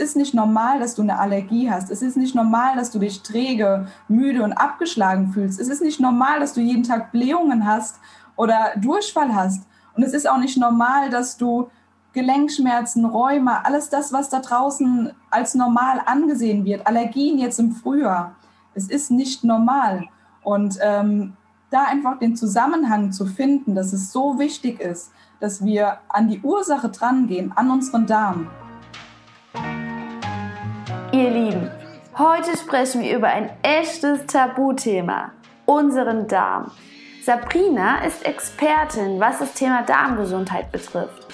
[0.00, 1.90] ist nicht normal, dass du eine Allergie hast.
[1.90, 5.60] Es ist nicht normal, dass du dich träge, müde und abgeschlagen fühlst.
[5.60, 8.00] Es ist nicht normal, dass du jeden Tag Blähungen hast
[8.36, 9.66] oder Durchfall hast.
[9.94, 11.70] Und es ist auch nicht normal, dass du
[12.12, 18.34] Gelenkschmerzen, Rheuma, alles das, was da draußen als normal angesehen wird, Allergien jetzt im Frühjahr.
[18.74, 20.08] Es ist nicht normal.
[20.42, 21.34] Und ähm,
[21.70, 26.40] da einfach den Zusammenhang zu finden, dass es so wichtig ist, dass wir an die
[26.40, 28.48] Ursache drangehen, an unseren Darm.
[31.12, 31.68] Ihr Lieben,
[32.16, 35.32] heute sprechen wir über ein echtes Tabuthema,
[35.66, 36.70] unseren Darm.
[37.24, 41.26] Sabrina ist Expertin, was das Thema Darmgesundheit betrifft.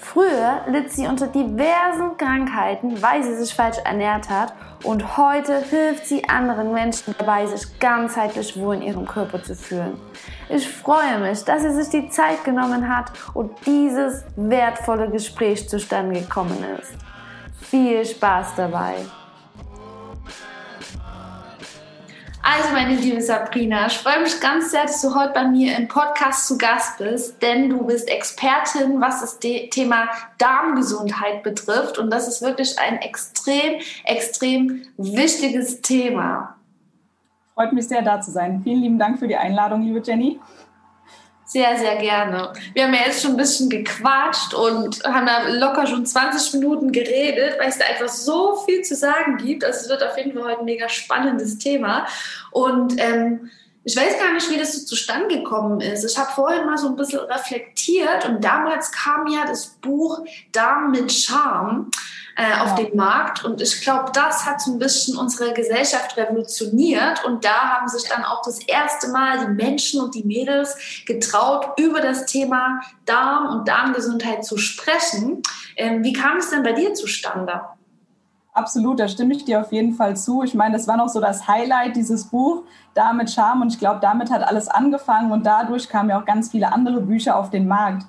[0.00, 6.06] Früher litt sie unter diversen Krankheiten, weil sie sich falsch ernährt hat und heute hilft
[6.06, 10.00] sie anderen Menschen dabei, sich ganzheitlich wohl in ihrem Körper zu fühlen.
[10.48, 16.18] Ich freue mich, dass sie sich die Zeit genommen hat und dieses wertvolle Gespräch zustande
[16.18, 16.94] gekommen ist.
[17.60, 18.94] Viel Spaß dabei!
[22.50, 25.86] Also, meine liebe Sabrina, ich freue mich ganz sehr, dass du heute bei mir im
[25.86, 31.98] Podcast zu Gast bist, denn du bist Expertin, was das Thema Darmgesundheit betrifft.
[31.98, 36.56] Und das ist wirklich ein extrem, extrem wichtiges Thema.
[37.52, 38.62] Freut mich sehr, da zu sein.
[38.64, 40.40] Vielen lieben Dank für die Einladung, liebe Jenny.
[41.48, 42.52] Sehr, sehr gerne.
[42.74, 46.92] Wir haben ja jetzt schon ein bisschen gequatscht und haben da locker schon 20 Minuten
[46.92, 49.64] geredet, weil es da einfach so viel zu sagen gibt.
[49.64, 52.06] Also es wird auf jeden Fall heute ein mega spannendes Thema.
[52.50, 53.50] Und ähm,
[53.82, 56.04] ich weiß gar nicht, wie das so zustande gekommen ist.
[56.04, 60.90] Ich habe vorhin mal so ein bisschen reflektiert und damals kam ja das Buch Darm
[60.90, 61.90] mit Charme
[62.38, 62.84] äh, auf ja.
[62.84, 63.44] den Markt.
[63.44, 67.24] Und ich glaube, das hat so ein bisschen unsere Gesellschaft revolutioniert.
[67.24, 71.70] Und da haben sich dann auch das erste Mal die Menschen und die Mädels getraut,
[71.80, 75.42] über das Thema Darm und Darmgesundheit zu sprechen.
[75.76, 77.60] Ähm, wie kam es denn bei dir zustande?
[78.52, 80.44] Absolut, da stimme ich dir auf jeden Fall zu.
[80.44, 82.62] Ich meine, das war noch so das Highlight dieses Buch,
[82.94, 83.62] da mit Charme.
[83.62, 87.00] Und ich glaube, damit hat alles angefangen und dadurch kamen ja auch ganz viele andere
[87.00, 88.04] Bücher auf den Markt.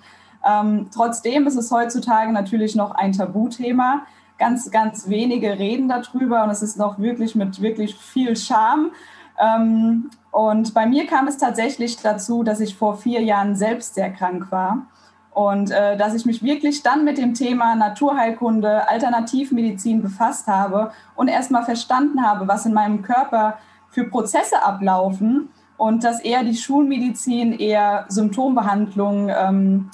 [0.47, 4.03] Ähm, trotzdem ist es heutzutage natürlich noch ein Tabuthema
[4.39, 8.91] ganz, ganz wenige reden darüber und es ist noch wirklich mit wirklich viel Charme.
[9.39, 14.11] Ähm, und bei mir kam es tatsächlich dazu, dass ich vor vier Jahren selbst sehr
[14.11, 14.88] krank war
[15.31, 21.27] und äh, dass ich mich wirklich dann mit dem Thema Naturheilkunde, Alternativmedizin befasst habe und
[21.27, 23.57] erstmal verstanden habe, was in meinem Körper
[23.89, 29.91] für Prozesse ablaufen und dass eher die Schulmedizin eher Symptombehandlung ähm,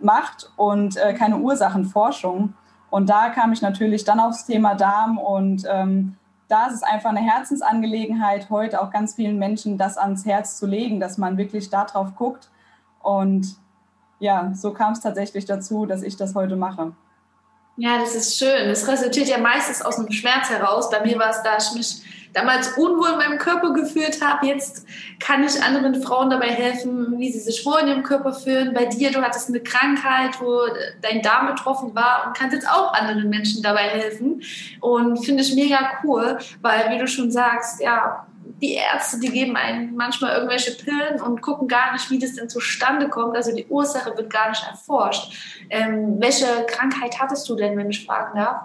[0.00, 2.54] macht und äh, keine Ursachenforschung.
[2.92, 6.14] Und da kam ich natürlich dann aufs Thema Darm und ähm,
[6.48, 10.66] da ist es einfach eine Herzensangelegenheit, heute auch ganz vielen Menschen das ans Herz zu
[10.66, 12.50] legen, dass man wirklich darauf guckt.
[13.00, 13.56] Und
[14.18, 16.92] ja, so kam es tatsächlich dazu, dass ich das heute mache.
[17.78, 18.68] Ja, das ist schön.
[18.68, 20.90] Das resultiert ja meistens aus einem Schmerz heraus.
[20.90, 24.46] Bei mir war es, da ich mich damals unwohl in meinem Körper gefühlt habe.
[24.46, 24.86] Jetzt
[25.20, 28.74] kann ich anderen Frauen dabei helfen, wie sie sich wohl in ihrem Körper fühlen.
[28.74, 30.60] Bei dir, du hattest eine Krankheit, wo
[31.00, 34.42] dein Darm betroffen war und kannst jetzt auch anderen Menschen dabei helfen.
[34.80, 38.26] Und finde ich mega cool, weil, wie du schon sagst, ja,
[38.60, 42.48] die Ärzte, die geben einem manchmal irgendwelche Pillen und gucken gar nicht, wie das denn
[42.48, 43.36] zustande kommt.
[43.36, 45.66] Also die Ursache wird gar nicht erforscht.
[45.68, 48.62] Ähm, welche Krankheit hattest du denn, wenn ich fragen darf?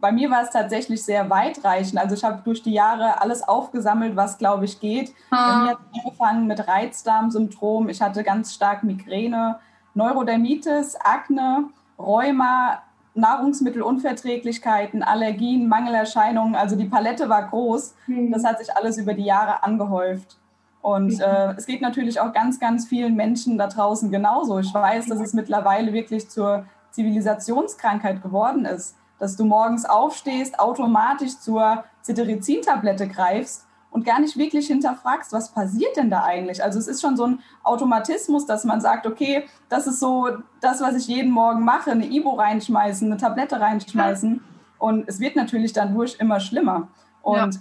[0.00, 1.98] Bei mir war es tatsächlich sehr weitreichend.
[1.98, 5.08] Also ich habe durch die Jahre alles aufgesammelt, was, glaube ich, geht.
[5.08, 5.14] Hm.
[5.30, 7.88] Bei mir hat es angefangen mit Reizdarmsyndrom.
[7.88, 9.58] Ich hatte ganz stark Migräne,
[9.94, 11.64] Neurodermitis, Akne,
[11.98, 12.82] Rheuma,
[13.14, 16.54] Nahrungsmittelunverträglichkeiten, Allergien, Mangelerscheinungen.
[16.54, 17.94] Also die Palette war groß.
[18.06, 18.32] Mhm.
[18.32, 20.36] Das hat sich alles über die Jahre angehäuft.
[20.80, 21.20] Und mhm.
[21.20, 24.58] äh, es geht natürlich auch ganz, ganz vielen Menschen da draußen genauso.
[24.58, 31.38] Ich weiß, dass es mittlerweile wirklich zur Zivilisationskrankheit geworden ist, dass du morgens aufstehst, automatisch
[31.38, 36.62] zur Cetirizin-Tablette greifst und gar nicht wirklich hinterfragst, was passiert denn da eigentlich?
[36.62, 40.28] Also es ist schon so ein Automatismus, dass man sagt, okay, das ist so
[40.60, 44.42] das, was ich jeden Morgen mache, eine Ibo reinschmeißen, eine Tablette reinschmeißen.
[44.78, 46.88] Und es wird natürlich dann durch immer schlimmer.
[47.22, 47.60] Und ja.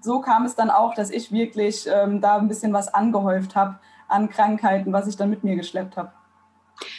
[0.00, 3.78] so kam es dann auch, dass ich wirklich ähm, da ein bisschen was angehäuft habe
[4.06, 6.12] an Krankheiten, was ich dann mit mir geschleppt habe.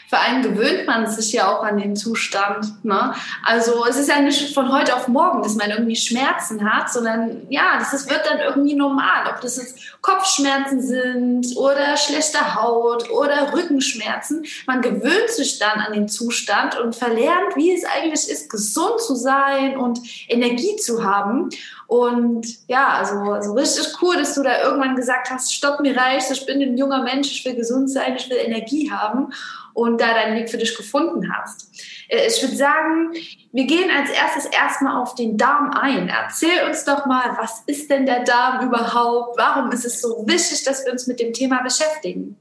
[0.10, 2.84] Vor allem gewöhnt man sich ja auch an den Zustand.
[2.84, 3.14] Ne?
[3.46, 7.46] Also es ist ja nicht von heute auf morgen, dass man irgendwie Schmerzen hat, sondern
[7.50, 9.32] ja, das ist, wird dann irgendwie normal.
[9.32, 14.46] Ob das jetzt Kopfschmerzen sind oder schlechte Haut oder Rückenschmerzen.
[14.66, 19.14] Man gewöhnt sich dann an den Zustand und verlernt, wie es eigentlich ist, gesund zu
[19.14, 21.50] sein und Energie zu haben.
[21.86, 26.32] Und ja, also, also richtig cool, dass du da irgendwann gesagt hast, stopp, mir reicht,
[26.32, 29.34] ich bin ein junger Mensch, ich will gesund sein, ich will Energie haben
[29.74, 31.70] und da deinen Weg für dich gefunden hast.
[32.08, 33.14] Äh, ich würde sagen,
[33.52, 36.10] wir gehen als erstes erstmal auf den Darm ein.
[36.10, 39.38] Erzähl uns doch mal, was ist denn der Darm überhaupt?
[39.38, 42.38] Warum ist es so wichtig, dass wir uns mit dem Thema beschäftigen?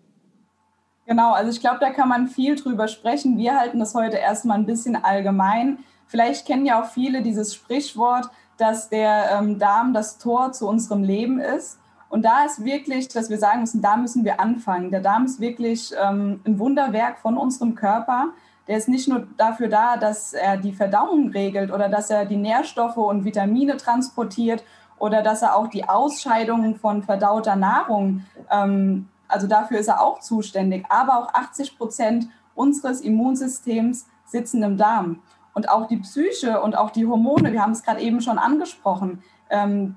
[1.07, 3.39] Genau, also ich glaube, da kann man viel drüber sprechen.
[3.39, 5.79] Wir halten das heute erstmal ein bisschen allgemein.
[6.07, 8.29] Vielleicht kennen ja auch viele dieses Sprichwort,
[8.59, 11.79] dass der ähm, Darm das Tor zu unserem Leben ist.
[12.10, 14.90] Und da ist wirklich, dass wir sagen müssen, da müssen wir anfangen.
[14.90, 18.28] Der Darm ist wirklich ähm, ein Wunderwerk von unserem Körper.
[18.66, 22.37] Der ist nicht nur dafür da, dass er die Verdauung regelt oder dass er die
[22.37, 24.64] Nährstoffe und Vitamine transportiert
[24.99, 30.20] oder dass er auch die Ausscheidungen von verdauter Nahrung, ähm, also dafür ist er auch
[30.20, 30.87] zuständig.
[30.88, 35.20] Aber auch 80 Prozent unseres Immunsystems sitzen im Darm.
[35.55, 39.22] Und auch die Psyche und auch die Hormone, wir haben es gerade eben schon angesprochen,
[39.50, 39.96] ähm,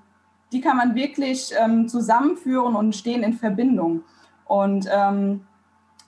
[0.52, 4.04] die kann man wirklich ähm, zusammenführen und stehen in Verbindung.
[4.46, 5.46] Und ähm,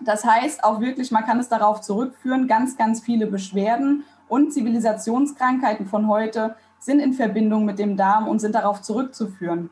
[0.01, 5.85] das heißt auch wirklich, man kann es darauf zurückführen, ganz, ganz viele Beschwerden und Zivilisationskrankheiten
[5.85, 9.69] von heute sind in Verbindung mit dem Darm und sind darauf zurückzuführen.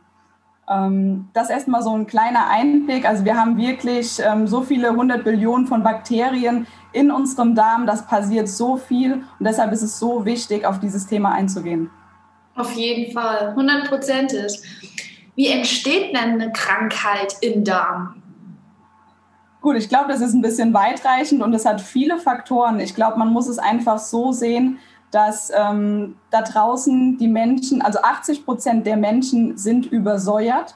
[0.69, 3.05] Ähm, das erstmal so ein kleiner Einblick.
[3.05, 7.85] Also wir haben wirklich ähm, so viele hundert Billionen von Bakterien in unserem Darm.
[7.85, 11.89] Das passiert so viel und deshalb ist es so wichtig, auf dieses Thema einzugehen.
[12.55, 14.61] Auf jeden Fall, hundertprozentig.
[15.35, 18.21] Wie entsteht denn eine Krankheit im Darm?
[19.61, 22.79] Gut, ich glaube, das ist ein bisschen weitreichend und es hat viele Faktoren.
[22.79, 24.79] Ich glaube, man muss es einfach so sehen,
[25.11, 30.75] dass ähm, da draußen die Menschen, also 80 Prozent der Menschen sind übersäuert.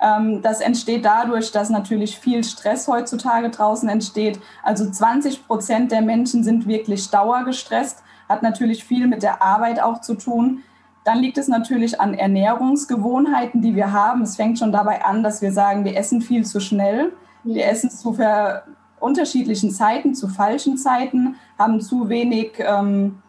[0.00, 4.40] Ähm, das entsteht dadurch, dass natürlich viel Stress heutzutage draußen entsteht.
[4.62, 10.00] Also 20 Prozent der Menschen sind wirklich dauergestresst, hat natürlich viel mit der Arbeit auch
[10.00, 10.62] zu tun.
[11.06, 14.22] Dann liegt es natürlich an Ernährungsgewohnheiten, die wir haben.
[14.22, 17.12] Es fängt schon dabei an, dass wir sagen, wir essen viel zu schnell.
[17.44, 18.18] Wir essen zu
[18.98, 23.22] unterschiedlichen Zeiten, zu falschen Zeiten, haben zu wenig, ähm,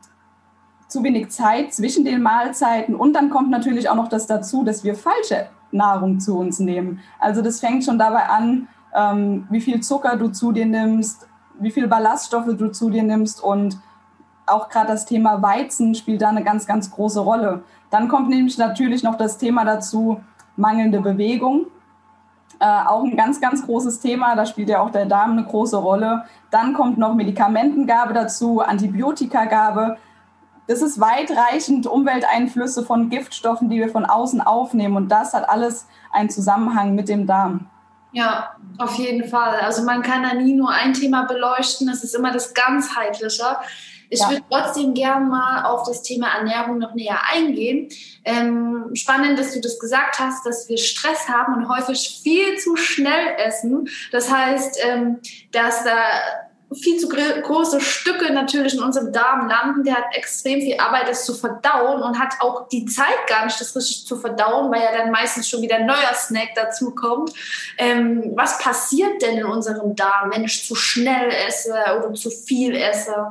[0.87, 2.95] zu wenig Zeit zwischen den Mahlzeiten.
[2.95, 6.99] Und dann kommt natürlich auch noch das dazu, dass wir falsche Nahrung zu uns nehmen.
[7.19, 11.27] Also das fängt schon dabei an, ähm, wie viel Zucker du zu dir nimmst,
[11.59, 13.77] wie viel Ballaststoffe du zu dir nimmst und
[14.47, 17.63] auch gerade das Thema Weizen spielt da eine ganz, ganz große Rolle.
[17.89, 20.21] Dann kommt nämlich natürlich noch das Thema dazu,
[20.55, 21.67] mangelnde Bewegung.
[22.59, 25.77] Äh, auch ein ganz, ganz großes Thema, da spielt ja auch der Darm eine große
[25.77, 26.23] Rolle.
[26.49, 29.97] Dann kommt noch Medikamentengabe dazu, Antibiotikagabe.
[30.67, 34.95] Das ist weitreichend Umwelteinflüsse von Giftstoffen, die wir von außen aufnehmen.
[34.97, 37.67] Und das hat alles einen Zusammenhang mit dem Darm.
[38.11, 39.59] Ja, auf jeden Fall.
[39.59, 41.87] Also man kann da nie nur ein Thema beleuchten.
[41.89, 43.43] Es ist immer das Ganzheitliche.
[44.09, 44.29] Ich ja.
[44.29, 47.89] würde trotzdem gern mal auf das Thema Ernährung noch näher eingehen.
[48.23, 52.75] Ähm, spannend, dass du das gesagt hast, dass wir Stress haben und häufig viel zu
[52.75, 53.89] schnell essen.
[54.11, 55.19] Das heißt, ähm,
[55.51, 55.97] dass da
[56.73, 59.83] viel zu große Stücke natürlich in unserem Darm landen.
[59.83, 63.59] Der hat extrem viel Arbeit, das zu verdauen und hat auch die Zeit gar nicht,
[63.59, 67.31] das richtig zu verdauen, weil ja dann meistens schon wieder ein neuer Snack dazu kommt.
[67.77, 72.75] Ähm, was passiert denn in unserem Darm, wenn ich zu schnell esse oder zu viel
[72.75, 73.27] esse?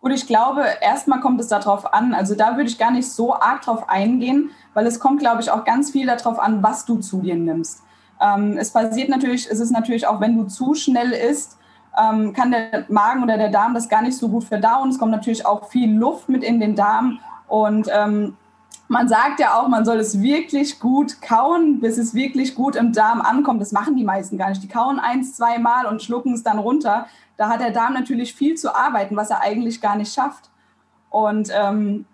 [0.00, 3.34] Und ich glaube, erstmal kommt es darauf an, also da würde ich gar nicht so
[3.34, 6.96] arg drauf eingehen, weil es kommt, glaube ich, auch ganz viel darauf an, was du
[6.96, 7.82] zu dir nimmst.
[8.20, 11.58] Ähm, es passiert natürlich, es ist natürlich auch, wenn du zu schnell isst,
[12.00, 14.90] ähm, kann der Magen oder der Darm das gar nicht so gut verdauen.
[14.90, 17.18] Es kommt natürlich auch viel Luft mit in den Darm
[17.48, 18.36] und ähm,
[18.88, 22.92] man sagt ja auch, man soll es wirklich gut kauen, bis es wirklich gut im
[22.92, 23.60] Darm ankommt.
[23.60, 24.64] Das machen die meisten gar nicht.
[24.64, 27.06] Die kauen eins, zwei Mal und schlucken es dann runter.
[27.40, 30.50] Da hat der Darm natürlich viel zu arbeiten, was er eigentlich gar nicht schafft.
[31.08, 32.04] Und ähm,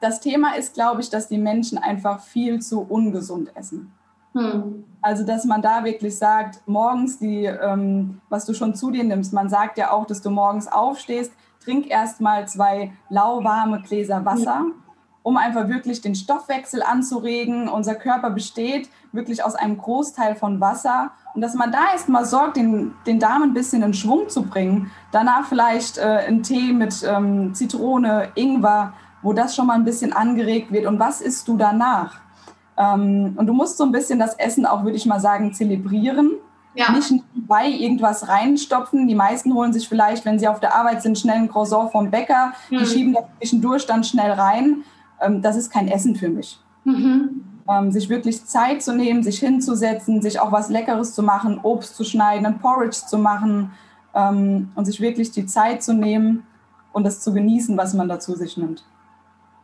[0.00, 3.92] das Thema ist, glaube ich, dass die Menschen einfach viel zu ungesund essen.
[4.32, 4.86] Hm.
[5.02, 9.34] Also, dass man da wirklich sagt, morgens die, ähm, was du schon zu dir nimmst,
[9.34, 11.30] man sagt ja auch, dass du morgens aufstehst,
[11.62, 14.60] trink erst mal zwei lauwarme Gläser Wasser.
[14.60, 14.87] Hm
[15.28, 17.68] um einfach wirklich den Stoffwechsel anzuregen.
[17.68, 21.10] Unser Körper besteht wirklich aus einem Großteil von Wasser.
[21.34, 24.90] Und dass man da erstmal sorgt, den, den Darm ein bisschen in Schwung zu bringen.
[25.12, 30.14] Danach vielleicht äh, einen Tee mit ähm, Zitrone, Ingwer, wo das schon mal ein bisschen
[30.14, 30.86] angeregt wird.
[30.86, 32.22] Und was isst du danach?
[32.78, 36.30] Ähm, und du musst so ein bisschen das Essen auch, würde ich mal sagen, zelebrieren.
[36.72, 36.90] Ja.
[36.90, 39.08] Nicht bei irgendwas reinstopfen.
[39.08, 42.10] Die meisten holen sich vielleicht, wenn sie auf der Arbeit sind, schnell ein Croissant vom
[42.10, 42.54] Bäcker.
[42.70, 42.78] Mhm.
[42.78, 44.84] Die schieben das zwischendurch dann schnell rein
[45.20, 46.58] ähm, das ist kein Essen für mich.
[46.84, 47.44] Mhm.
[47.68, 51.96] Ähm, sich wirklich Zeit zu nehmen, sich hinzusetzen, sich auch was Leckeres zu machen, Obst
[51.96, 53.72] zu schneiden, ein Porridge zu machen
[54.14, 56.44] ähm, und sich wirklich die Zeit zu nehmen
[56.92, 58.84] und das zu genießen, was man dazu sich nimmt.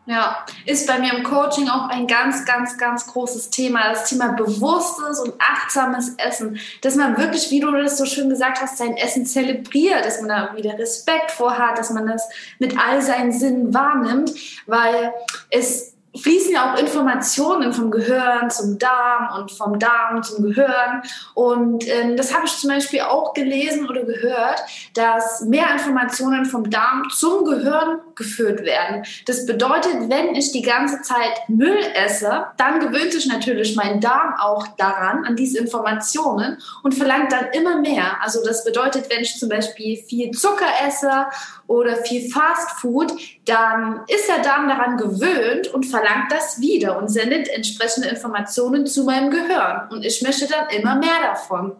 [0.07, 3.89] Ja, ist bei mir im Coaching auch ein ganz, ganz, ganz großes Thema.
[3.91, 6.61] Das Thema bewusstes und achtsames Essen.
[6.83, 10.29] Dass man wirklich, wie du das so schön gesagt hast, sein Essen zelebriert, dass man
[10.29, 14.31] da wieder Respekt vor hat, dass man das mit all seinen Sinnen wahrnimmt,
[14.67, 15.15] weil
[15.49, 21.03] es fließen ja auch Informationen vom Gehirn zum Darm und vom Darm zum Gehirn.
[21.35, 24.63] Und ähm, das habe ich zum Beispiel auch gelesen oder gehört,
[24.95, 29.05] dass mehr Informationen vom Darm zum Gehirn geführt werden.
[29.27, 34.35] Das bedeutet, wenn ich die ganze Zeit Müll esse, dann gewöhnt sich natürlich mein Darm
[34.39, 38.23] auch daran, an diese Informationen und verlangt dann immer mehr.
[38.23, 41.27] Also das bedeutet, wenn ich zum Beispiel viel Zucker esse
[41.67, 43.13] oder viel Fast Food,
[43.47, 49.05] dann ist der Darm daran gewöhnt und verlangt das wieder und sendet entsprechende Informationen zu
[49.05, 49.89] meinem Gehirn.
[49.91, 51.73] Und ich möchte dann immer mehr davon.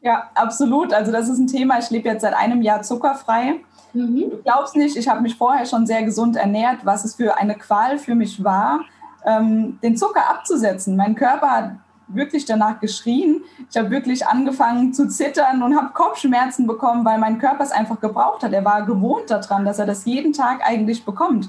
[0.00, 0.92] Ja, absolut.
[0.92, 1.78] Also das ist ein Thema.
[1.78, 3.60] Ich lebe jetzt seit einem Jahr zuckerfrei.
[3.92, 4.30] Mhm.
[4.30, 7.54] Du glaubst nicht, ich habe mich vorher schon sehr gesund ernährt, was es für eine
[7.54, 8.80] Qual für mich war,
[9.24, 10.96] ähm, den Zucker abzusetzen.
[10.96, 11.70] Mein Körper hat
[12.08, 13.42] wirklich danach geschrien.
[13.70, 18.00] Ich habe wirklich angefangen zu zittern und habe Kopfschmerzen bekommen, weil mein Körper es einfach
[18.00, 18.52] gebraucht hat.
[18.52, 21.48] Er war gewohnt daran, dass er das jeden Tag eigentlich bekommt.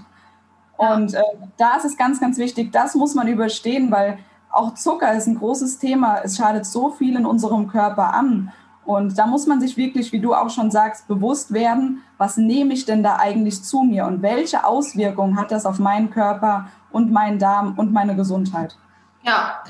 [0.77, 1.22] Und äh,
[1.58, 4.18] da ist es ganz, ganz wichtig, das muss man überstehen, weil
[4.51, 6.20] auch Zucker ist ein großes Thema.
[6.24, 8.51] Es schadet so viel in unserem Körper an.
[8.86, 12.74] Und da muss man sich wirklich, wie du auch schon sagst, bewusst werden, was nehme
[12.74, 17.12] ich denn da eigentlich zu mir und welche Auswirkungen hat das auf meinen Körper und
[17.12, 18.75] meinen Darm und meine Gesundheit.
[19.24, 19.63] Ja,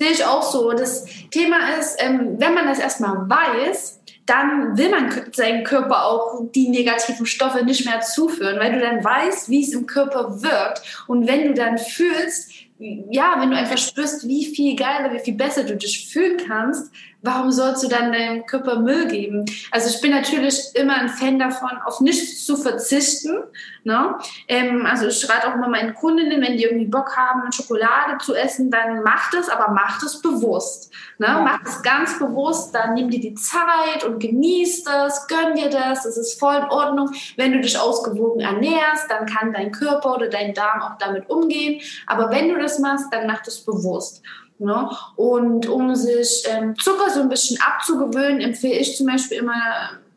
[0.00, 0.72] Sehe ich auch so.
[0.72, 6.42] Das Thema ist, ähm, wenn man das erstmal weiß, dann will man seinem Körper auch
[6.54, 11.04] die negativen Stoffe nicht mehr zuführen, weil du dann weißt, wie es im Körper wirkt.
[11.06, 15.34] Und wenn du dann fühlst, ja, wenn du einfach spürst, wie viel geiler, wie viel
[15.34, 19.44] besser du dich fühlen kannst, warum sollst du dann deinem Körper Müll geben?
[19.70, 23.42] Also ich bin natürlich immer ein Fan davon, auf nichts zu verzichten.
[23.84, 24.18] Ne?
[24.48, 28.34] Ähm, also ich rate auch immer meinen Kundinnen, wenn die irgendwie Bock haben, Schokolade zu
[28.34, 30.92] essen, dann mach das, aber mach das bewusst.
[31.18, 31.26] Ne?
[31.26, 31.40] Ja.
[31.40, 36.04] Mach das ganz bewusst, dann nimm dir die Zeit und genieß das, gönn dir das,
[36.04, 37.10] das ist voll in Ordnung.
[37.36, 41.80] Wenn du dich ausgewogen ernährst, dann kann dein Körper oder dein Darm auch damit umgehen.
[42.06, 44.22] Aber wenn du das machst, dann mach das bewusst.
[44.60, 44.90] Ne?
[45.16, 49.54] Und um sich ähm, Zucker so ein bisschen abzugewöhnen, empfehle ich zum Beispiel immer,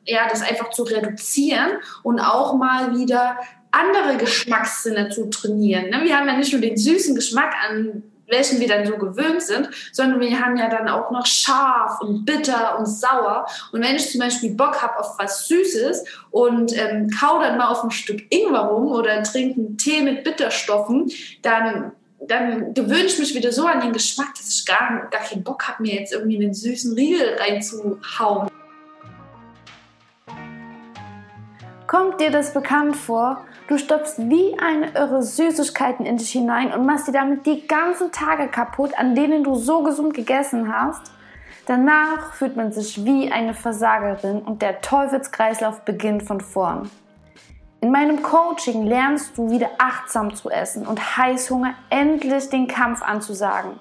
[0.06, 1.72] ja, das einfach zu reduzieren
[2.04, 3.38] und auch mal wieder
[3.72, 5.90] andere Geschmackssinne zu trainieren.
[5.90, 6.02] Ne?
[6.04, 9.70] Wir haben ja nicht nur den süßen Geschmack, an welchen wir dann so gewöhnt sind,
[9.92, 13.46] sondern wir haben ja dann auch noch scharf und bitter und sauer.
[13.72, 17.68] Und wenn ich zum Beispiel Bock habe auf was Süßes und ähm, kau dann mal
[17.68, 21.92] auf ein Stück Ingwer rum oder trinke einen Tee mit Bitterstoffen, dann
[22.28, 25.68] dann gewöhne ich mich wieder so an den Geschmack, dass ich gar, gar keinen Bock
[25.68, 28.50] habe, mir jetzt irgendwie einen süßen Riegel reinzuhauen.
[31.88, 33.46] Kommt dir das bekannt vor?
[33.68, 38.12] Du stopfst wie eine irre Süßigkeiten in dich hinein und machst dir damit die ganzen
[38.12, 41.12] Tage kaputt, an denen du so gesund gegessen hast.
[41.66, 46.90] Danach fühlt man sich wie eine Versagerin und der Teufelskreislauf beginnt von vorn.
[47.84, 53.78] In meinem Coaching lernst du wieder achtsam zu essen und Heißhunger endlich den Kampf anzusagen.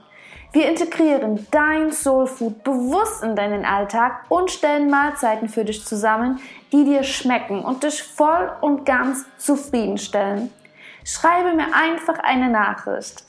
[0.50, 6.40] Wir integrieren dein Soul Food bewusst in deinen Alltag und stellen Mahlzeiten für dich zusammen,
[6.72, 10.50] die dir schmecken und dich voll und ganz zufriedenstellen.
[11.04, 13.22] Schreibe mir einfach eine Nachricht.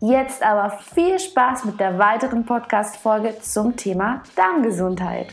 [0.00, 5.28] Jetzt aber viel Spaß mit der weiteren Podcast-Folge zum Thema Darmgesundheit.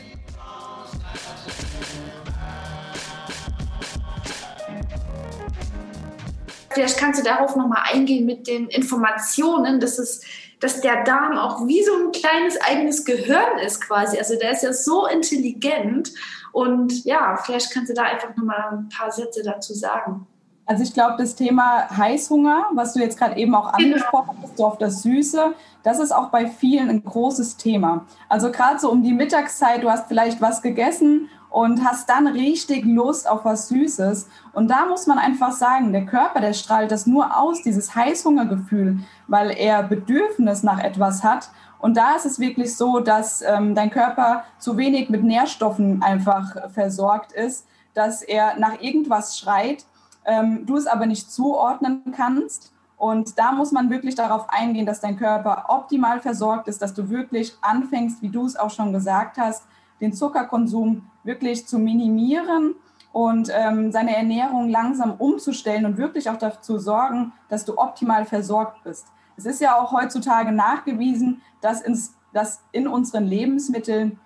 [6.72, 10.22] Vielleicht kannst du darauf nochmal eingehen mit den Informationen, dass es
[10.62, 14.16] dass der Darm auch wie so ein kleines eigenes Gehirn ist quasi.
[14.16, 16.12] Also der ist ja so intelligent
[16.52, 20.24] und ja, vielleicht kannst du da einfach nochmal ein paar Sätze dazu sagen.
[20.64, 23.94] Also ich glaube, das Thema Heißhunger, was du jetzt gerade eben auch genau.
[23.94, 28.06] angesprochen hast, so auf das Süße, das ist auch bei vielen ein großes Thema.
[28.28, 32.86] Also gerade so um die Mittagszeit, du hast vielleicht was gegessen und hast dann richtig
[32.86, 34.26] Lust auf was Süßes.
[34.54, 39.00] Und da muss man einfach sagen, der Körper, der strahlt das nur aus, dieses Heißhungergefühl,
[39.28, 41.50] weil er Bedürfnis nach etwas hat.
[41.78, 46.70] Und da ist es wirklich so, dass ähm, dein Körper zu wenig mit Nährstoffen einfach
[46.70, 49.84] versorgt ist, dass er nach irgendwas schreit,
[50.24, 52.72] ähm, du es aber nicht zuordnen kannst.
[52.96, 57.10] Und da muss man wirklich darauf eingehen, dass dein Körper optimal versorgt ist, dass du
[57.10, 59.64] wirklich anfängst, wie du es auch schon gesagt hast,
[60.02, 62.74] den Zuckerkonsum wirklich zu minimieren
[63.12, 68.82] und ähm, seine Ernährung langsam umzustellen und wirklich auch dafür sorgen, dass du optimal versorgt
[68.84, 69.06] bist.
[69.36, 74.18] Es ist ja auch heutzutage nachgewiesen, dass, ins, dass in unseren Lebensmitteln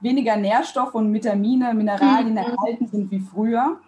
[0.00, 2.38] weniger Nährstoffe und Vitamine, Mineralien mhm.
[2.38, 3.78] enthalten sind wie früher.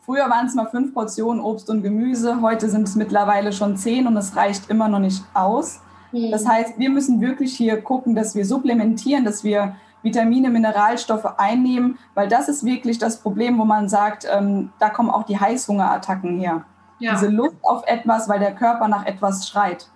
[0.00, 4.06] Früher waren es mal fünf Portionen Obst und Gemüse, heute sind es mittlerweile schon zehn
[4.06, 5.80] und es reicht immer noch nicht aus.
[6.10, 6.30] Mhm.
[6.32, 11.98] Das heißt, wir müssen wirklich hier gucken, dass wir supplementieren, dass wir Vitamine, Mineralstoffe einnehmen,
[12.14, 16.38] weil das ist wirklich das Problem, wo man sagt, ähm, da kommen auch die Heißhungerattacken
[16.38, 16.64] her.
[16.98, 17.14] Ja.
[17.14, 19.88] Diese Lust auf etwas, weil der Körper nach etwas schreit.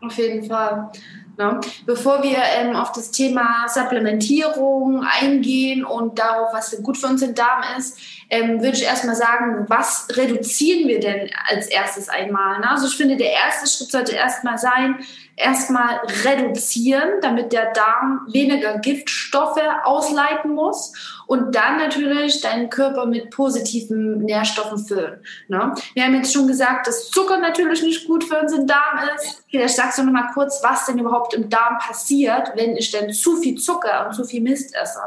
[0.00, 0.90] Auf jeden Fall.
[1.38, 1.60] Ne?
[1.84, 7.34] Bevor wir ähm, auf das Thema Supplementierung eingehen und darauf, was gut für uns im
[7.34, 12.60] Darm ist, ähm, würde ich erstmal sagen, was reduzieren wir denn als erstes einmal?
[12.60, 12.70] Ne?
[12.70, 14.98] Also ich finde, der erste Schritt sollte erstmal sein,
[15.36, 20.92] erstmal reduzieren, damit der Darm weniger Giftstoffe ausleiten muss
[21.26, 25.22] und dann natürlich deinen Körper mit positiven Nährstoffen füllen.
[25.48, 25.74] Ne?
[25.94, 29.44] Wir haben jetzt schon gesagt, dass Zucker natürlich nicht gut für unseren Darm ist.
[29.50, 33.12] Vielleicht sagst du noch mal kurz, was denn überhaupt im Darm passiert, wenn ich denn
[33.12, 35.00] zu viel Zucker und zu viel Mist esse.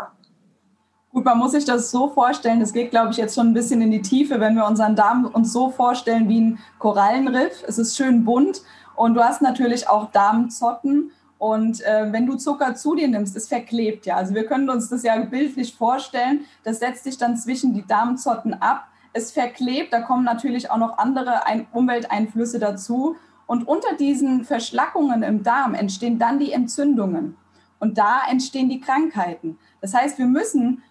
[1.19, 3.81] Gut, man muss sich das so vorstellen, das geht, glaube ich, jetzt schon ein bisschen
[3.81, 7.61] in die Tiefe, wenn wir unseren Darm uns so vorstellen wie ein Korallenriff.
[7.67, 8.61] Es ist schön bunt
[8.95, 11.11] und du hast natürlich auch Darmzotten.
[11.37, 14.15] Und äh, wenn du Zucker zu dir nimmst, es verklebt ja.
[14.15, 16.45] Also wir können uns das ja bildlich vorstellen.
[16.63, 18.87] Das setzt sich dann zwischen die Darmzotten ab.
[19.11, 23.17] Es verklebt, da kommen natürlich auch noch andere Ein Umwelteinflüsse dazu.
[23.45, 27.35] Und unter diesen Verschlackungen im Darm entstehen dann die Entzündungen.
[27.79, 29.57] Und da entstehen die Krankheiten.
[29.81, 30.83] Das heißt, wir müssen,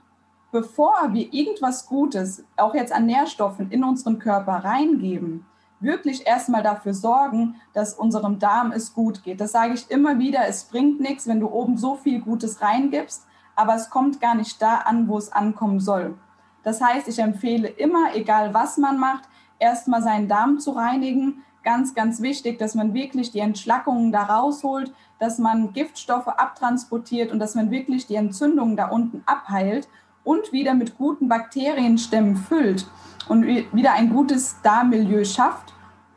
[0.51, 5.45] bevor wir irgendwas Gutes, auch jetzt an Nährstoffen, in unseren Körper reingeben,
[5.81, 9.41] wirklich erstmal dafür sorgen, dass unserem Darm es gut geht.
[9.41, 13.27] Das sage ich immer wieder, es bringt nichts, wenn du oben so viel Gutes reingibst,
[13.55, 16.17] aber es kommt gar nicht da an, wo es ankommen soll.
[16.63, 19.25] Das heißt, ich empfehle immer, egal was man macht,
[19.59, 21.43] erstmal seinen Darm zu reinigen.
[21.65, 27.41] Ganz, ganz wichtig, dass man wirklich die Entschlackungen da rausholt, dass man Giftstoffe abtransportiert und
[27.41, 29.89] dass man wirklich die Entzündungen da unten abheilt
[30.29, 32.87] und wieder mit guten Bakterienstämmen füllt
[33.31, 35.73] und wieder ein gutes Darmmilieu schafft.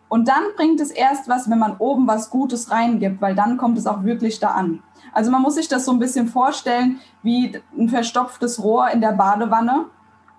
[0.10, 3.77] Und dann bringt es erst was, wenn man oben was Gutes reingibt, weil dann kommt
[3.77, 4.84] es auch wirklich da an.
[5.13, 9.13] Also man muss sich das so ein bisschen vorstellen wie ein verstopftes Rohr in der
[9.13, 9.86] Badewanne.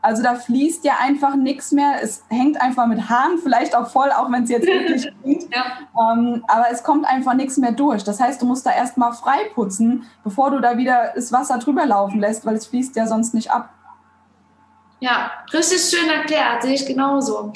[0.02, 2.02] Also da fließt ja einfach nichts mehr.
[2.02, 5.44] Es hängt einfach mit Haaren, vielleicht auch voll, auch wenn es jetzt wirklich klingt.
[5.54, 6.12] Ja.
[6.12, 8.02] Ähm, aber es kommt einfach nichts mehr durch.
[8.02, 11.86] Das heißt, du musst da erstmal frei putzen, bevor du da wieder das Wasser drüber
[11.86, 13.70] laufen lässt, weil es fließt ja sonst nicht ab.
[14.98, 17.52] Ja, richtig schön erklärt, sehe ich genauso.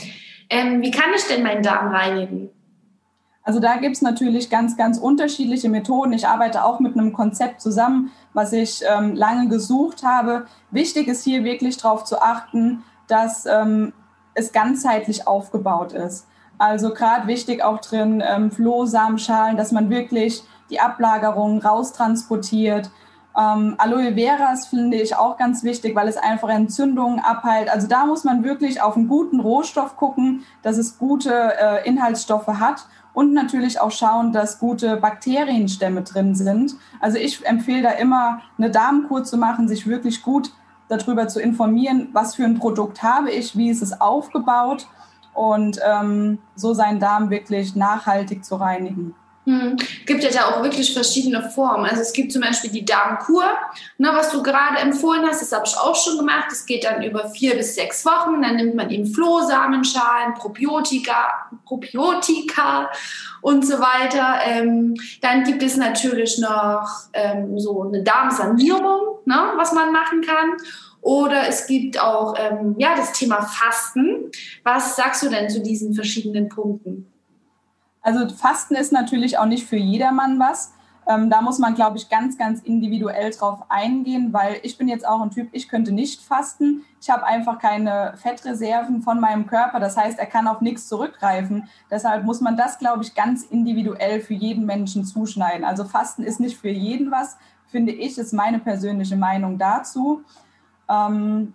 [0.48, 2.50] Ähm, wie kann ich denn meinen Darm reinigen?
[3.46, 6.12] Also da gibt es natürlich ganz, ganz unterschiedliche Methoden.
[6.12, 10.46] Ich arbeite auch mit einem Konzept zusammen, was ich ähm, lange gesucht habe.
[10.72, 13.92] Wichtig ist hier wirklich darauf zu achten, dass ähm,
[14.34, 16.26] es ganzheitlich aufgebaut ist.
[16.58, 22.90] Also gerade wichtig auch drin ähm, Flohsamenschalen, dass man wirklich die Ablagerungen raustransportiert,
[23.38, 27.68] ähm, Aloe Veras finde ich auch ganz wichtig, weil es einfach Entzündungen abheilt.
[27.68, 32.46] Also da muss man wirklich auf einen guten Rohstoff gucken, dass es gute äh, Inhaltsstoffe
[32.46, 36.74] hat und natürlich auch schauen, dass gute Bakterienstämme drin sind.
[37.00, 40.52] Also ich empfehle da immer eine Darmkur zu machen, sich wirklich gut
[40.88, 44.86] darüber zu informieren, was für ein Produkt habe ich, wie ist es aufgebaut
[45.32, 49.14] und ähm, so seinen Darm wirklich nachhaltig zu reinigen.
[49.46, 49.76] Hm.
[50.06, 51.86] Gibt ja da auch wirklich verschiedene Formen.
[51.86, 53.44] Also es gibt zum Beispiel die Darmkur,
[53.96, 56.46] ne, was du gerade empfohlen hast, das habe ich auch schon gemacht.
[56.50, 58.42] Das geht dann über vier bis sechs Wochen.
[58.42, 62.90] Dann nimmt man eben Flohsamenschalen, Probiotika, Probiotika
[63.40, 64.40] und so weiter.
[64.46, 70.56] Ähm, dann gibt es natürlich noch ähm, so eine Darmsanierung, ne, was man machen kann.
[71.02, 74.28] Oder es gibt auch ähm, ja, das Thema Fasten.
[74.64, 77.12] Was sagst du denn zu diesen verschiedenen Punkten?
[78.06, 80.72] Also Fasten ist natürlich auch nicht für jedermann was.
[81.08, 85.04] Ähm, da muss man, glaube ich, ganz, ganz individuell drauf eingehen, weil ich bin jetzt
[85.04, 86.84] auch ein Typ, ich könnte nicht fasten.
[87.00, 89.80] Ich habe einfach keine Fettreserven von meinem Körper.
[89.80, 91.68] Das heißt, er kann auf nichts zurückgreifen.
[91.90, 95.64] Deshalb muss man das, glaube ich, ganz individuell für jeden Menschen zuschneiden.
[95.64, 100.22] Also Fasten ist nicht für jeden was, finde ich, ist meine persönliche Meinung dazu.
[100.88, 101.54] Ähm,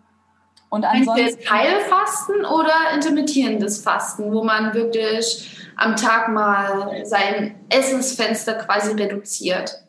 [0.71, 1.49] und ansonsten.
[1.49, 9.86] Heilfasten oder intermittierendes Fasten, wo man wirklich am Tag mal sein Essensfenster quasi reduziert?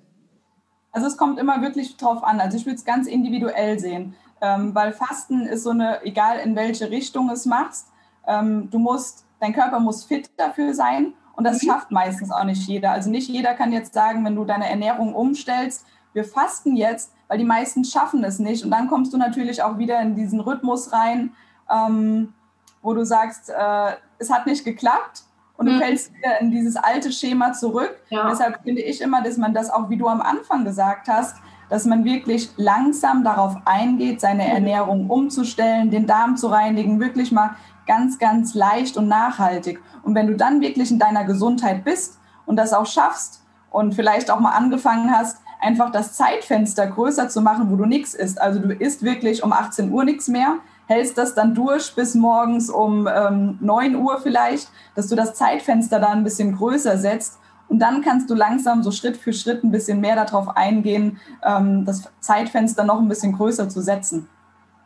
[0.90, 2.40] Also es kommt immer wirklich drauf an.
[2.40, 6.56] Also ich würde es ganz individuell sehen, ähm, weil Fasten ist so eine, egal in
[6.56, 7.86] welche Richtung es machst,
[8.26, 11.68] ähm, du musst, dein Körper muss fit dafür sein und das mhm.
[11.68, 12.90] schafft meistens auch nicht jeder.
[12.90, 17.38] Also nicht jeder kann jetzt sagen, wenn du deine Ernährung umstellst, wir fasten jetzt, weil
[17.38, 18.62] die meisten schaffen es nicht.
[18.62, 21.32] Und dann kommst du natürlich auch wieder in diesen Rhythmus rein,
[21.70, 22.34] ähm,
[22.82, 25.22] wo du sagst, äh, es hat nicht geklappt
[25.56, 25.78] und du mhm.
[25.78, 27.96] fällst wieder in dieses alte Schema zurück.
[28.10, 28.28] Ja.
[28.28, 31.38] Deshalb finde ich immer, dass man das auch, wie du am Anfang gesagt hast,
[31.70, 37.56] dass man wirklich langsam darauf eingeht, seine Ernährung umzustellen, den Darm zu reinigen, wirklich mal
[37.86, 39.80] ganz, ganz leicht und nachhaltig.
[40.02, 44.30] Und wenn du dann wirklich in deiner Gesundheit bist und das auch schaffst und vielleicht
[44.30, 48.40] auch mal angefangen hast, einfach das Zeitfenster größer zu machen, wo du nichts isst.
[48.40, 52.68] Also du isst wirklich um 18 Uhr nichts mehr, hältst das dann durch bis morgens
[52.68, 57.38] um ähm, 9 Uhr vielleicht, dass du das Zeitfenster da ein bisschen größer setzt.
[57.68, 61.84] Und dann kannst du langsam so Schritt für Schritt ein bisschen mehr darauf eingehen, ähm,
[61.86, 64.28] das Zeitfenster noch ein bisschen größer zu setzen.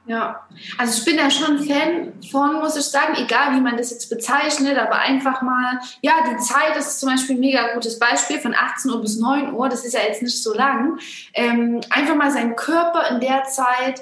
[0.09, 0.47] Ja,
[0.79, 4.09] also ich bin ja schon Fan von, muss ich sagen, egal wie man das jetzt
[4.09, 8.55] bezeichnet, aber einfach mal, ja, die Zeit ist zum Beispiel ein mega gutes Beispiel von
[8.55, 11.01] 18 Uhr bis 9 Uhr, das ist ja jetzt nicht so lang.
[11.35, 14.01] Ähm, einfach mal seinen Körper in der Zeit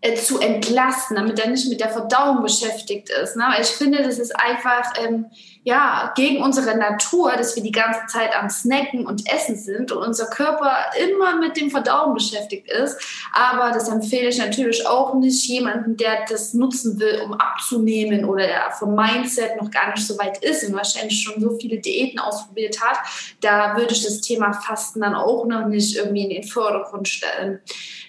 [0.00, 3.36] äh, zu entlasten, damit er nicht mit der Verdauung beschäftigt ist.
[3.36, 3.44] Ne?
[3.60, 5.26] Ich finde, das ist einfach ähm,
[5.64, 10.06] ja, gegen unsere Natur, dass wir die ganze Zeit am Snacken und Essen sind und
[10.06, 12.96] unser Körper immer mit dem Verdauen beschäftigt ist.
[13.32, 18.46] Aber das empfehle ich natürlich auch nicht jemanden, der das nutzen will, um abzunehmen oder
[18.46, 22.18] der vom Mindset noch gar nicht so weit ist und wahrscheinlich schon so viele Diäten
[22.18, 22.98] ausprobiert hat.
[23.40, 27.60] Da würde ich das Thema Fasten dann auch noch nicht irgendwie in den Vordergrund stellen.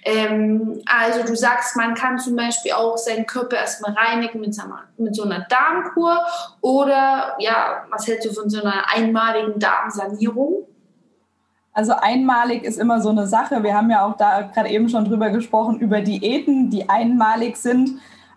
[0.03, 4.55] Ähm, also du sagst, man kann zum Beispiel auch seinen Körper erstmal reinigen mit,
[4.97, 6.19] mit so einer Darmkur
[6.59, 10.65] oder ja, was hältst du von so einer einmaligen Darmsanierung?
[11.71, 13.63] Also einmalig ist immer so eine Sache.
[13.63, 17.91] Wir haben ja auch da gerade eben schon drüber gesprochen, über Diäten, die einmalig sind.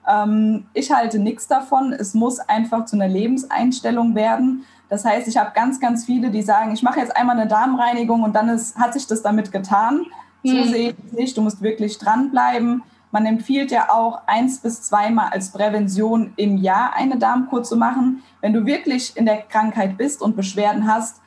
[0.09, 1.93] Ähm, ich halte nichts davon.
[1.93, 4.65] Es muss einfach zu einer Lebenseinstellung werden.
[4.89, 8.23] Das heißt, ich habe ganz, ganz viele, die sagen, ich mache jetzt einmal eine Darmreinigung
[8.23, 10.07] und dann ist, hat sich das damit getan.
[10.45, 10.69] So hm.
[10.69, 11.37] sehe ich es nicht.
[11.37, 12.83] Du musst wirklich dranbleiben.
[13.13, 18.23] Man empfiehlt ja auch eins bis zweimal als Prävention im Jahr eine Darmkur zu machen.
[18.41, 21.21] Wenn du wirklich in der Krankheit bist und Beschwerden hast,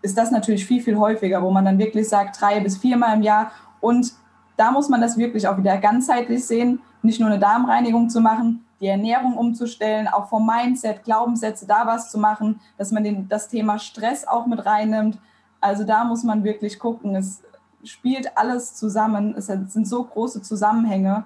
[0.00, 3.22] ist das natürlich viel, viel häufiger, wo man dann wirklich sagt, drei bis viermal im
[3.22, 3.52] Jahr.
[3.80, 4.14] Und
[4.56, 8.64] da muss man das wirklich auch wieder ganzheitlich sehen, nicht nur eine Darmreinigung zu machen,
[8.80, 13.48] die Ernährung umzustellen, auch vom Mindset, Glaubenssätze da was zu machen, dass man den, das
[13.48, 15.18] Thema Stress auch mit reinnimmt.
[15.60, 17.14] Also da muss man wirklich gucken.
[17.14, 17.42] Es
[17.86, 19.34] spielt alles zusammen.
[19.36, 21.24] Es sind so große Zusammenhänge.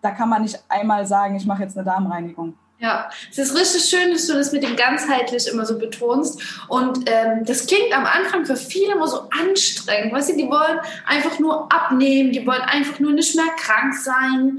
[0.00, 2.58] Da kann man nicht einmal sagen, ich mache jetzt eine Darmreinigung.
[2.78, 6.42] Ja, es ist richtig schön, dass du das mit dem ganzheitlich immer so betonst.
[6.68, 10.12] Und ähm, das klingt am Anfang für viele immer so anstrengend.
[10.12, 14.58] Weißt du, die wollen einfach nur abnehmen, die wollen einfach nur nicht mehr krank sein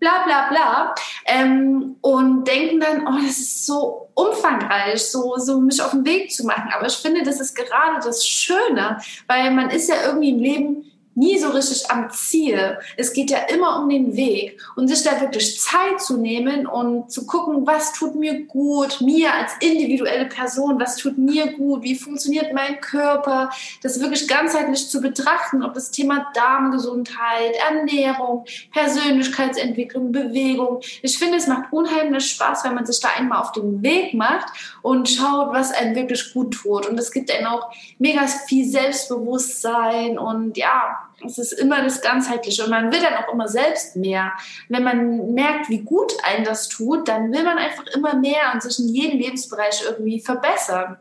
[0.00, 0.94] bla bla bla
[1.26, 6.32] ähm, und denken dann, oh, das ist so umfangreich, so, so mich auf den Weg
[6.32, 6.70] zu machen.
[6.74, 10.90] Aber ich finde, das ist gerade das Schöne, weil man ist ja irgendwie im Leben
[11.18, 12.78] nie so richtig am Ziel.
[12.96, 17.10] Es geht ja immer um den Weg und sich da wirklich Zeit zu nehmen und
[17.10, 21.96] zu gucken, was tut mir gut, mir als individuelle Person, was tut mir gut, wie
[21.96, 23.50] funktioniert mein Körper,
[23.82, 30.80] das wirklich ganzheitlich zu betrachten, ob das Thema Darmgesundheit, Ernährung, Persönlichkeitsentwicklung, Bewegung.
[31.02, 34.46] Ich finde, es macht unheimlich Spaß, wenn man sich da einmal auf den Weg macht
[34.82, 36.86] und schaut, was einem wirklich gut tut.
[36.86, 42.64] Und es gibt einem auch mega viel Selbstbewusstsein und ja, es ist immer das Ganzheitliche
[42.64, 44.32] und man will dann auch immer selbst mehr.
[44.68, 48.62] Wenn man merkt, wie gut einem das tut, dann will man einfach immer mehr und
[48.62, 50.98] sich in jedem Lebensbereich irgendwie verbessern.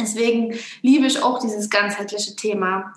[0.00, 2.92] Deswegen liebe ich auch dieses ganzheitliche Thema.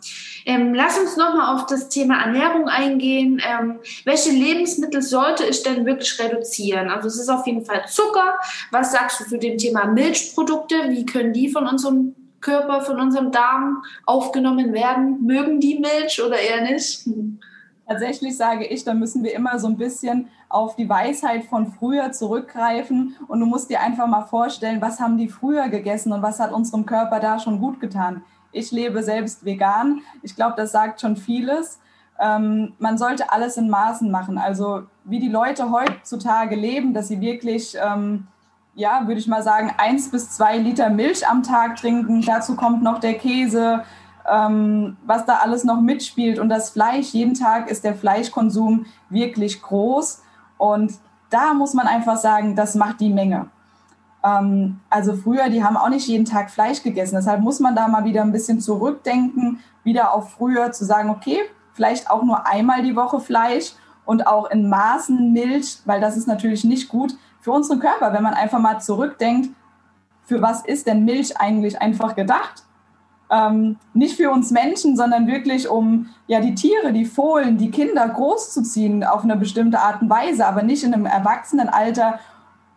[0.45, 3.41] Ähm, lass uns nochmal auf das Thema Ernährung eingehen.
[3.43, 6.89] Ähm, welche Lebensmittel sollte ich denn wirklich reduzieren?
[6.89, 8.36] Also es ist auf jeden Fall Zucker.
[8.69, 10.75] Was sagst du zu dem Thema Milchprodukte?
[10.89, 15.25] Wie können die von unserem Körper, von unserem Darm aufgenommen werden?
[15.25, 17.08] Mögen die Milch oder eher nicht?
[17.88, 22.12] Tatsächlich sage ich, da müssen wir immer so ein bisschen auf die Weisheit von früher
[22.12, 23.15] zurückgreifen.
[23.27, 26.51] Und du musst dir einfach mal vorstellen, was haben die früher gegessen und was hat
[26.51, 28.23] unserem Körper da schon gut getan.
[28.51, 30.01] Ich lebe selbst vegan.
[30.23, 31.80] Ich glaube, das sagt schon vieles.
[32.19, 34.38] Ähm, man sollte alles in Maßen machen.
[34.38, 38.27] Also wie die Leute heutzutage leben, dass sie wirklich ähm,
[38.73, 42.21] ja, würde ich mal sagen, eins bis zwei Liter Milch am Tag trinken.
[42.21, 43.84] Dazu kommt noch der Käse,
[44.29, 46.39] ähm, was da alles noch mitspielt.
[46.39, 50.23] Und das Fleisch, jeden Tag ist der Fleischkonsum wirklich groß.
[50.57, 50.93] Und
[51.29, 53.47] da muss man einfach sagen, das macht die Menge.
[54.23, 57.15] Ähm, also früher, die haben auch nicht jeden Tag Fleisch gegessen.
[57.15, 61.39] Deshalb muss man da mal wieder ein bisschen zurückdenken, wieder auf früher zu sagen, okay,
[61.73, 63.73] vielleicht auch nur einmal die Woche Fleisch
[64.05, 68.23] und auch in Maßen Milch, weil das ist natürlich nicht gut für unseren Körper, wenn
[68.23, 69.49] man einfach mal zurückdenkt,
[70.23, 72.63] für was ist denn Milch eigentlich einfach gedacht?
[73.30, 78.08] Ähm, nicht für uns Menschen, sondern wirklich um ja die Tiere, die Fohlen, die Kinder
[78.08, 82.19] großzuziehen auf eine bestimmte Art und Weise, aber nicht in einem Erwachsenenalter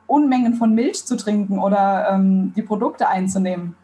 [0.07, 3.75] Unmengen von Milch zu trinken oder ähm, die Produkte einzunehmen.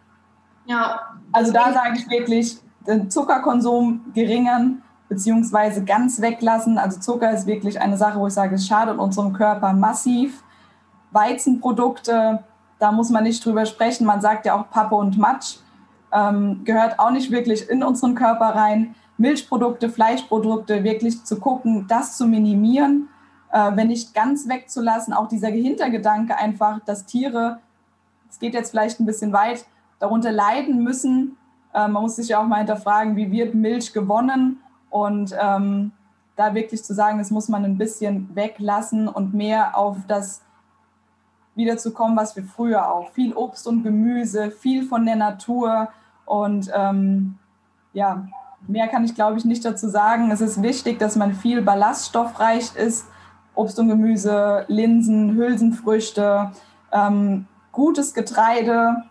[0.66, 1.00] Ja.
[1.32, 6.78] Also da sage ich wirklich, den Zuckerkonsum geringern beziehungsweise ganz weglassen.
[6.78, 10.42] Also Zucker ist wirklich eine Sache, wo ich sage, es schadet unserem Körper massiv.
[11.12, 12.44] Weizenprodukte,
[12.78, 14.06] da muss man nicht drüber sprechen.
[14.06, 15.58] Man sagt ja auch Pappe und Matsch,
[16.12, 18.94] ähm, gehört auch nicht wirklich in unseren Körper rein.
[19.16, 23.08] Milchprodukte, Fleischprodukte, wirklich zu gucken, das zu minimieren,
[23.52, 25.12] äh, wenn nicht ganz wegzulassen.
[25.12, 27.58] Auch dieser Hintergedanke einfach, dass Tiere,
[28.30, 29.66] es geht jetzt vielleicht ein bisschen weit,
[29.98, 31.36] darunter leiden müssen.
[31.74, 34.60] Äh, man muss sich ja auch mal hinterfragen, wie wird Milch gewonnen?
[34.88, 35.92] Und ähm,
[36.34, 40.40] da wirklich zu sagen, das muss man ein bisschen weglassen und mehr auf das
[41.60, 43.10] wieder zu kommen, was wir früher auch.
[43.10, 45.88] Viel Obst und Gemüse, viel von der Natur
[46.24, 47.38] und ähm,
[47.92, 48.26] ja,
[48.66, 50.30] mehr kann ich glaube ich nicht dazu sagen.
[50.30, 53.06] Es ist wichtig, dass man viel ballaststoffreich ist.
[53.54, 56.52] Obst und Gemüse, Linsen, Hülsenfrüchte,
[56.92, 59.04] ähm, gutes Getreide,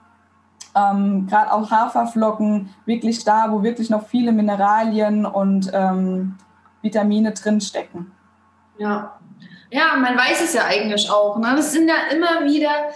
[0.76, 6.36] ähm, gerade auch Haferflocken, wirklich da, wo wirklich noch viele Mineralien und ähm,
[6.82, 8.12] Vitamine drinstecken.
[8.78, 9.19] Ja,
[9.72, 11.38] ja, man weiß es ja eigentlich auch.
[11.38, 11.54] Ne?
[11.56, 12.92] Das sind ja immer wieder,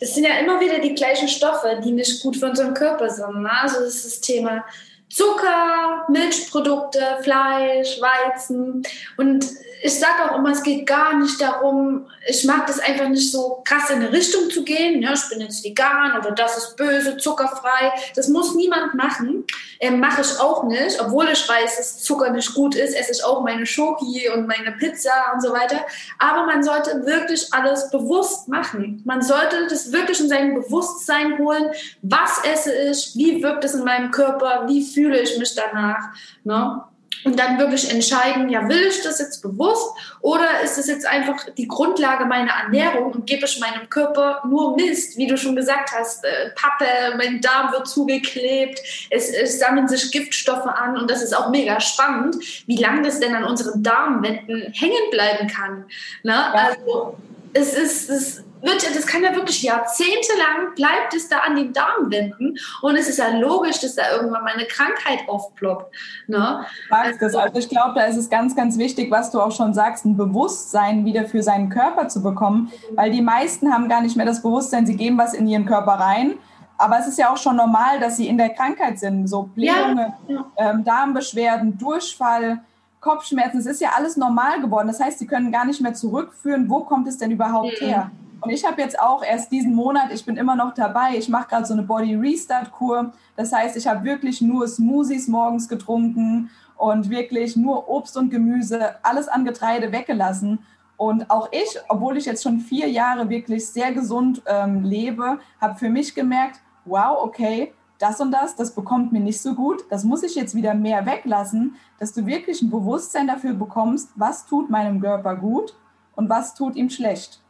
[0.00, 3.42] das sind ja immer wieder die gleichen Stoffe, die nicht gut für unseren Körper sind.
[3.42, 3.50] Ne?
[3.62, 4.64] Also das ist das Thema
[5.08, 8.82] Zucker, Milchprodukte, Fleisch, Weizen
[9.16, 9.46] und
[9.82, 13.62] ich sage auch immer, es geht gar nicht darum, ich mag das einfach nicht so
[13.64, 15.02] krass in eine Richtung zu gehen.
[15.02, 17.92] Ja, ich bin jetzt vegan oder das ist böse, zuckerfrei.
[18.14, 19.44] Das muss niemand machen.
[19.78, 22.94] Ähm, Mache ich auch nicht, obwohl ich weiß, dass Zucker nicht gut ist.
[22.94, 25.80] Esse ich auch meine Schoki und meine Pizza und so weiter.
[26.18, 29.02] Aber man sollte wirklich alles bewusst machen.
[29.04, 31.70] Man sollte das wirklich in sein Bewusstsein holen.
[32.02, 33.12] Was esse ich?
[33.14, 34.64] Wie wirkt es in meinem Körper?
[34.66, 36.08] Wie fühle ich mich danach?
[36.44, 36.82] Ne?
[37.24, 41.36] Und dann wirklich entscheiden, ja, will ich das jetzt bewusst oder ist das jetzt einfach
[41.56, 45.90] die Grundlage meiner Ernährung und gebe ich meinem Körper nur Mist, wie du schon gesagt
[45.96, 51.22] hast, äh, Pappe, mein Darm wird zugeklebt, es, es sammeln sich Giftstoffe an und das
[51.22, 55.84] ist auch mega spannend, wie lange das denn an unseren Darmwänden hängen bleiben kann.
[56.22, 56.54] Ne?
[56.54, 57.16] Also
[57.56, 62.58] es ist, es wird, das kann ja wirklich jahrzehntelang bleibt es da an den Darmwänden
[62.82, 65.94] und es ist ja logisch, dass da irgendwann mal eine Krankheit aufploppt.
[66.26, 66.64] Ne?
[66.88, 67.34] Sagst das.
[67.34, 70.16] Also ich glaube, da ist es ganz, ganz wichtig, was du auch schon sagst, ein
[70.16, 74.42] Bewusstsein wieder für seinen Körper zu bekommen, weil die meisten haben gar nicht mehr das
[74.42, 76.34] Bewusstsein, sie geben was in ihren Körper rein.
[76.78, 80.12] Aber es ist ja auch schon normal, dass sie in der Krankheit sind, so Blähungen,
[80.28, 80.44] ja.
[80.58, 82.60] ähm, Darmbeschwerden, Durchfall.
[83.06, 84.88] Kopfschmerzen, es ist ja alles normal geworden.
[84.88, 87.86] Das heißt, sie können gar nicht mehr zurückführen, wo kommt es denn überhaupt mhm.
[87.86, 88.10] her?
[88.40, 91.48] Und ich habe jetzt auch erst diesen Monat, ich bin immer noch dabei, ich mache
[91.48, 93.12] gerade so eine Body Restart Kur.
[93.36, 98.96] Das heißt, ich habe wirklich nur Smoothies morgens getrunken und wirklich nur Obst und Gemüse,
[99.02, 100.58] alles an Getreide weggelassen.
[100.96, 105.78] Und auch ich, obwohl ich jetzt schon vier Jahre wirklich sehr gesund ähm, lebe, habe
[105.78, 110.04] für mich gemerkt, wow, okay, das und das, das bekommt mir nicht so gut, das
[110.04, 114.70] muss ich jetzt wieder mehr weglassen, dass du wirklich ein Bewusstsein dafür bekommst, was tut
[114.70, 115.74] meinem Körper gut
[116.14, 117.40] und was tut ihm schlecht.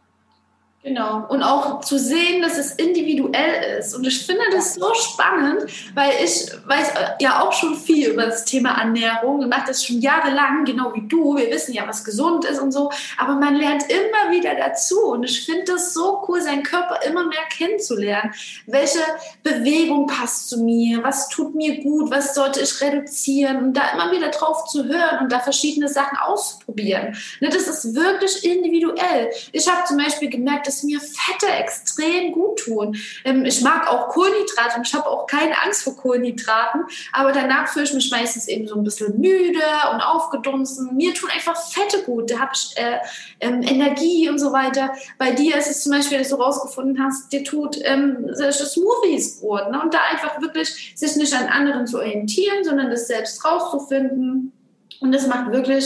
[0.87, 1.27] Genau.
[1.29, 3.92] Und auch zu sehen, dass es individuell ist.
[3.96, 8.27] Und ich finde das so spannend, weil ich weiß äh, ja auch schon viel über
[8.27, 11.37] das Thema Ernährung und mache das schon jahrelang, genau wie du.
[11.37, 12.92] Wir wissen ja, was gesund ist und so.
[13.18, 15.07] Aber man lernt immer wieder dazu.
[15.07, 18.33] Und ich finde das so cool, seinen Körper immer mehr kennenzulernen.
[18.66, 19.01] Welche
[19.42, 21.03] Bewegung passt zu mir?
[21.03, 22.12] Was tut mir gut?
[22.12, 23.57] Was sollte ich reduzieren?
[23.57, 27.16] Und da immer wieder drauf zu hören und da verschiedene Sachen auszuprobieren.
[27.40, 29.31] Ne, das ist wirklich individuell.
[29.51, 32.96] Ich habe zum Beispiel gemerkt, dass dass mir Fette extrem gut tun.
[33.24, 37.68] Ähm, ich mag auch Kohlenhydrate und ich habe auch keine Angst vor Kohlenhydraten, aber danach
[37.68, 39.62] fühle ich mich meistens eben so ein bisschen müde
[39.92, 40.94] und aufgedunsen.
[40.96, 42.98] Mir tun einfach Fette gut, da habe ich äh,
[43.40, 44.92] ähm, Energie und so weiter.
[45.18, 49.70] Bei dir ist es zum Beispiel, dass du rausgefunden hast, dir tut ähm, Smoothies gut.
[49.70, 49.80] Ne?
[49.82, 54.52] Und da einfach wirklich sich nicht an anderen zu orientieren, sondern das selbst rauszufinden.
[55.00, 55.84] Und das macht wirklich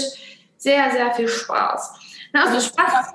[0.57, 1.94] sehr, sehr viel Spaß.
[2.33, 3.12] Na, also Spaß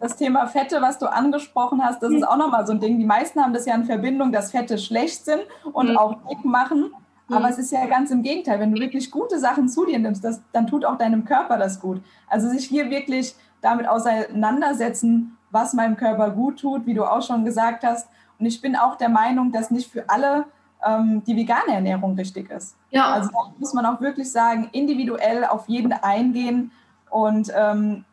[0.00, 2.98] das Thema Fette, was du angesprochen hast, das ist auch nochmal so ein Ding.
[2.98, 5.96] Die meisten haben das ja in Verbindung, dass Fette schlecht sind und mhm.
[5.98, 6.94] auch dick machen.
[7.28, 7.52] Aber mhm.
[7.52, 8.58] es ist ja ganz im Gegenteil.
[8.58, 11.80] Wenn du wirklich gute Sachen zu dir nimmst, das, dann tut auch deinem Körper das
[11.80, 12.02] gut.
[12.28, 17.44] Also sich hier wirklich damit auseinandersetzen, was meinem Körper gut tut, wie du auch schon
[17.44, 18.08] gesagt hast.
[18.38, 20.46] Und ich bin auch der Meinung, dass nicht für alle
[20.84, 22.74] ähm, die vegane Ernährung richtig ist.
[22.90, 23.12] Ja.
[23.12, 26.72] Also da muss man auch wirklich sagen, individuell auf jeden eingehen
[27.10, 28.06] und ähm,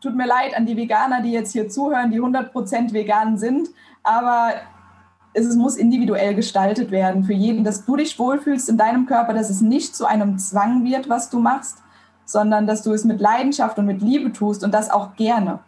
[0.00, 3.68] tut mir leid an die Veganer, die jetzt hier zuhören, die 100% vegan sind,
[4.02, 4.52] aber
[5.32, 9.50] es muss individuell gestaltet werden für jeden, dass du dich wohlfühlst in deinem Körper, dass
[9.50, 11.78] es nicht zu einem Zwang wird, was du machst,
[12.24, 15.60] sondern dass du es mit Leidenschaft und mit Liebe tust und das auch gerne.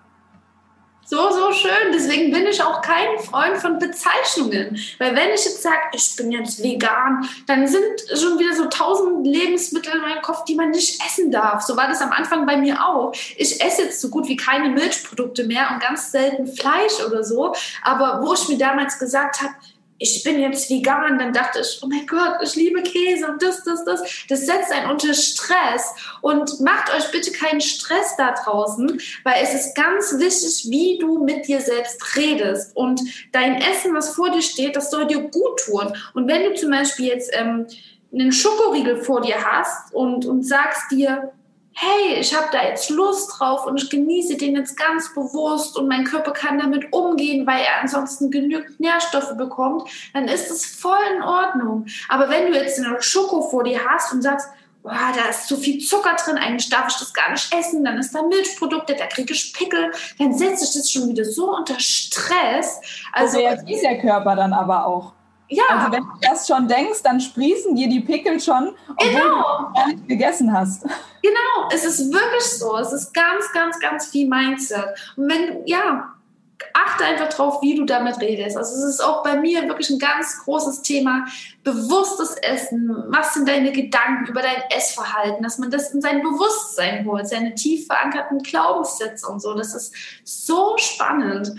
[1.05, 1.93] So, so schön.
[1.93, 4.79] Deswegen bin ich auch kein Freund von Bezeichnungen.
[4.99, 7.85] Weil wenn ich jetzt sage, ich bin jetzt vegan, dann sind
[8.15, 11.63] schon wieder so tausend Lebensmittel in meinem Kopf, die man nicht essen darf.
[11.63, 13.13] So war das am Anfang bei mir auch.
[13.37, 17.55] Ich esse jetzt so gut wie keine Milchprodukte mehr und ganz selten Fleisch oder so.
[17.83, 19.55] Aber wo ich mir damals gesagt habe,
[20.03, 23.63] ich bin jetzt vegan, dann dachte ich, oh mein Gott, ich liebe Käse und das,
[23.63, 24.03] das, das.
[24.29, 29.55] Das setzt einen unter Stress und macht euch bitte keinen Stress da draußen, weil es
[29.55, 33.01] ist ganz wichtig, wie du mit dir selbst redest und
[33.33, 35.97] dein Essen, was vor dir steht, das soll dir gut tun.
[36.15, 37.67] Und wenn du zum Beispiel jetzt ähm,
[38.13, 41.33] einen Schokoriegel vor dir hast und, und sagst dir,
[41.75, 45.89] hey, ich habe da jetzt Lust drauf und ich genieße den jetzt ganz bewusst und
[45.89, 50.99] mein Körper kann damit umgehen, weil er ansonsten genügend Nährstoffe bekommt, dann ist das voll
[51.17, 51.87] in Ordnung.
[52.09, 54.49] Aber wenn du jetzt eine Schoko vor dir hast und sagst,
[54.83, 57.99] boah, da ist zu viel Zucker drin, eigentlich darf ich das gar nicht essen, dann
[57.99, 61.79] ist da Milchprodukte, da kriege ich Pickel, dann setzt sich das schon wieder so unter
[61.79, 62.81] Stress.
[63.13, 65.13] Also so reagiert der Körper dann aber auch.
[65.53, 65.65] Ja.
[65.71, 69.69] Also wenn du das schon denkst, dann sprießen dir die Pickel schon, obwohl genau.
[69.69, 70.83] du gar nicht gegessen hast.
[71.23, 72.77] Genau, es ist wirklich so.
[72.79, 74.87] Es ist ganz, ganz, ganz viel Mindset.
[75.17, 76.13] Und wenn, ja,
[76.75, 78.57] achte einfach drauf, wie du damit redest.
[78.57, 81.27] Also es ist auch bei mir wirklich ein ganz großes Thema.
[81.65, 83.05] Bewusstes Essen.
[83.09, 85.43] Was sind deine Gedanken über dein Essverhalten?
[85.43, 89.55] Dass man das in sein Bewusstsein holt, seine tief verankerten Glaubenssätze und so.
[89.55, 89.93] Das ist
[90.25, 91.53] so spannend.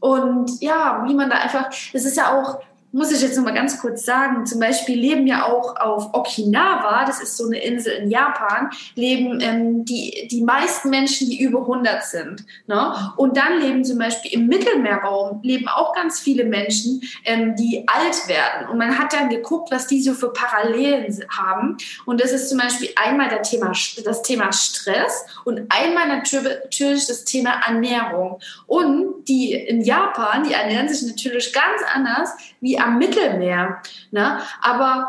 [0.00, 2.60] Und ja, wie man da einfach, das ist ja auch
[2.92, 7.04] muss ich jetzt noch mal ganz kurz sagen, zum Beispiel leben ja auch auf Okinawa,
[7.04, 11.60] das ist so eine Insel in Japan, leben ähm, die, die meisten Menschen, die über
[11.60, 12.44] 100 sind.
[12.66, 12.94] Ne?
[13.16, 18.28] Und dann leben zum Beispiel im Mittelmeerraum, leben auch ganz viele Menschen, ähm, die alt
[18.28, 18.68] werden.
[18.70, 21.76] Und man hat dann geguckt, was die so für Parallelen haben.
[22.06, 23.72] Und das ist zum Beispiel einmal der Thema,
[24.04, 28.40] das Thema Stress und einmal natürlich das Thema Ernährung.
[28.66, 33.78] Und die in Japan, die ernähren sich natürlich ganz anders wie am Mittelmeer.
[34.10, 34.38] Ne?
[34.62, 35.08] Aber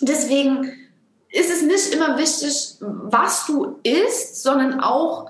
[0.00, 0.72] deswegen
[1.30, 5.26] ist es nicht immer wichtig, was du isst, sondern auch,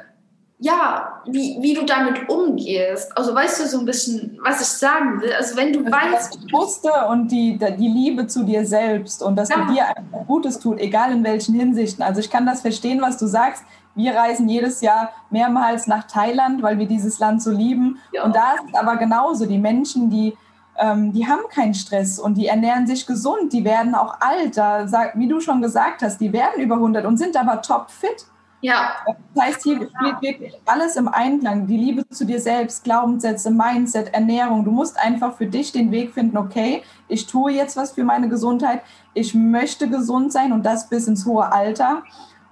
[0.61, 3.17] ja, wie, wie du damit umgehst.
[3.17, 5.33] Also weißt du so ein bisschen, was ich sagen will?
[5.33, 6.35] Also wenn du also weißt...
[6.35, 9.65] Das Bewusste und die, die Liebe zu dir selbst und dass ja.
[9.65, 12.03] du dir einfach Gutes tut, egal in welchen Hinsichten.
[12.03, 13.63] Also ich kann das verstehen, was du sagst.
[13.95, 17.99] Wir reisen jedes Jahr mehrmals nach Thailand, weil wir dieses Land so lieben.
[18.13, 18.25] Ja.
[18.25, 20.37] Und da ist aber genauso die Menschen, die
[20.79, 24.87] ähm, die haben keinen Stress und die ernähren sich gesund, die werden auch alt, da,
[25.15, 28.27] wie du schon gesagt hast, die werden über 100 und sind aber topfit.
[28.61, 28.91] Ja.
[29.35, 31.67] Das heißt, hier spielt wirklich alles im Einklang.
[31.67, 34.65] Die Liebe zu dir selbst, Glaubenssätze, Mindset, Ernährung.
[34.65, 38.29] Du musst einfach für dich den Weg finden, okay, ich tue jetzt was für meine
[38.29, 38.83] Gesundheit.
[39.15, 42.03] Ich möchte gesund sein und das bis ins hohe Alter.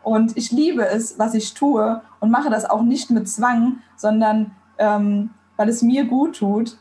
[0.04, 4.52] Und ich liebe es, was ich tue und mache das auch nicht mit Zwang, sondern
[4.78, 6.76] ähm, weil es mir gut tut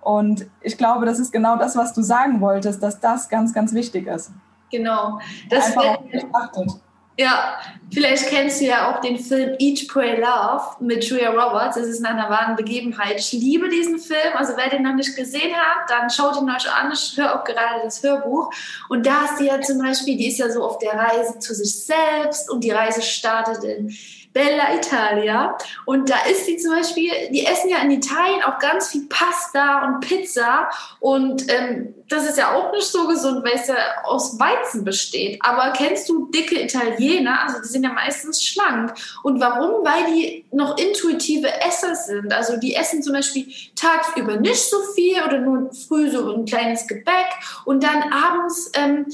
[0.00, 3.72] und ich glaube, das ist genau das, was du sagen wolltest, dass das ganz, ganz
[3.74, 4.30] wichtig ist.
[4.70, 5.18] Genau.
[5.48, 6.80] Das Einfach beachtet.
[7.18, 7.58] Ja,
[7.92, 11.76] vielleicht kennst du ja auch den Film Eat, Pray, Love mit Julia Roberts.
[11.76, 13.16] Das ist nach einer wahren Begebenheit.
[13.18, 14.34] Ich liebe diesen Film.
[14.36, 16.90] Also wer den noch nicht gesehen hat, dann schaut ihn euch an.
[16.92, 18.50] Ich höre auch gerade das Hörbuch.
[18.88, 21.54] Und da ist sie ja zum Beispiel, die ist ja so auf der Reise zu
[21.54, 23.94] sich selbst und die Reise startet in
[24.32, 25.56] Bella Italia.
[25.86, 29.86] Und da ist sie zum Beispiel, die essen ja in Italien auch ganz viel Pasta
[29.86, 30.68] und Pizza.
[31.00, 35.40] Und ähm, das ist ja auch nicht so gesund, weil es ja aus Weizen besteht.
[35.42, 37.42] Aber kennst du dicke Italiener?
[37.42, 38.94] Also die sind ja meistens schlank.
[39.22, 39.84] Und warum?
[39.84, 42.32] Weil die noch intuitive Esser sind.
[42.32, 46.86] Also die essen zum Beispiel tagsüber nicht so viel oder nur früh so ein kleines
[46.86, 47.30] Gebäck
[47.64, 49.06] und dann abends, ähm,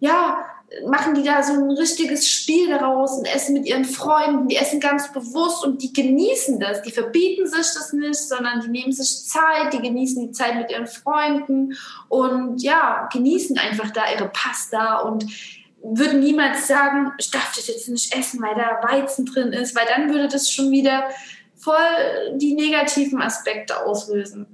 [0.00, 0.44] ja,
[0.86, 4.48] machen die da so ein richtiges Spiel daraus und essen mit ihren Freunden.
[4.48, 6.82] Die essen ganz bewusst und die genießen das.
[6.82, 10.70] Die verbieten sich das nicht, sondern die nehmen sich Zeit, die genießen die Zeit mit
[10.70, 11.74] ihren Freunden
[12.08, 15.26] und ja, genießen einfach da ihre Pasta und
[15.82, 19.86] würden niemals sagen, ich darf das jetzt nicht essen, weil da Weizen drin ist, weil
[19.86, 21.08] dann würde das schon wieder
[21.56, 21.76] voll
[22.34, 24.46] die negativen Aspekte auslösen.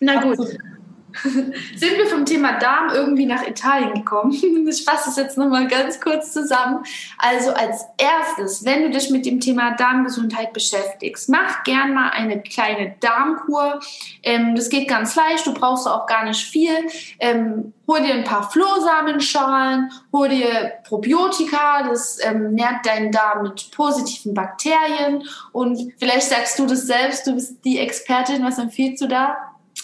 [0.00, 0.38] Na gut.
[0.38, 0.79] Absolut.
[1.76, 4.32] sind wir vom Thema Darm irgendwie nach Italien gekommen.
[4.70, 6.84] Ich fasse es jetzt nochmal ganz kurz zusammen.
[7.18, 12.40] Also als erstes, wenn du dich mit dem Thema Darmgesundheit beschäftigst, mach gern mal eine
[12.40, 13.80] kleine Darmkur.
[14.22, 16.70] Ähm, das geht ganz leicht, du brauchst auch gar nicht viel.
[17.18, 23.70] Ähm, hol dir ein paar Flohsamenschalen, hol dir Probiotika, das ähm, nährt deinen Darm mit
[23.72, 25.24] positiven Bakterien.
[25.52, 29.36] Und vielleicht sagst du das selbst, du bist die Expertin, was empfiehlst du da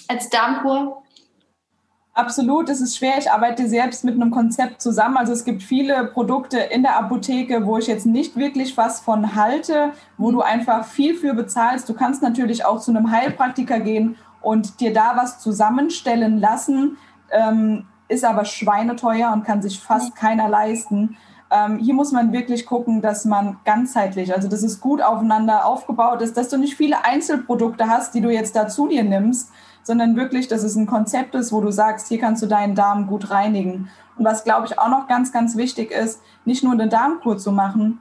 [0.08, 1.02] als Darmkur?
[2.16, 3.18] Absolut, es ist schwer.
[3.18, 5.18] Ich arbeite selbst mit einem Konzept zusammen.
[5.18, 9.34] Also es gibt viele Produkte in der Apotheke, wo ich jetzt nicht wirklich was von
[9.34, 11.86] halte, wo du einfach viel für bezahlst.
[11.90, 16.96] Du kannst natürlich auch zu einem Heilpraktiker gehen und dir da was zusammenstellen lassen,
[17.30, 21.18] ähm, ist aber schweineteuer und kann sich fast keiner leisten.
[21.50, 26.22] Ähm, hier muss man wirklich gucken, dass man ganzheitlich, also dass es gut aufeinander aufgebaut
[26.22, 29.50] ist, dass du nicht viele Einzelprodukte hast, die du jetzt dazu dir nimmst,
[29.86, 33.06] sondern wirklich, dass es ein Konzept ist, wo du sagst, hier kannst du deinen Darm
[33.06, 33.88] gut reinigen.
[34.18, 37.52] Und was, glaube ich, auch noch ganz, ganz wichtig ist, nicht nur eine Darmkur zu
[37.52, 38.00] machen,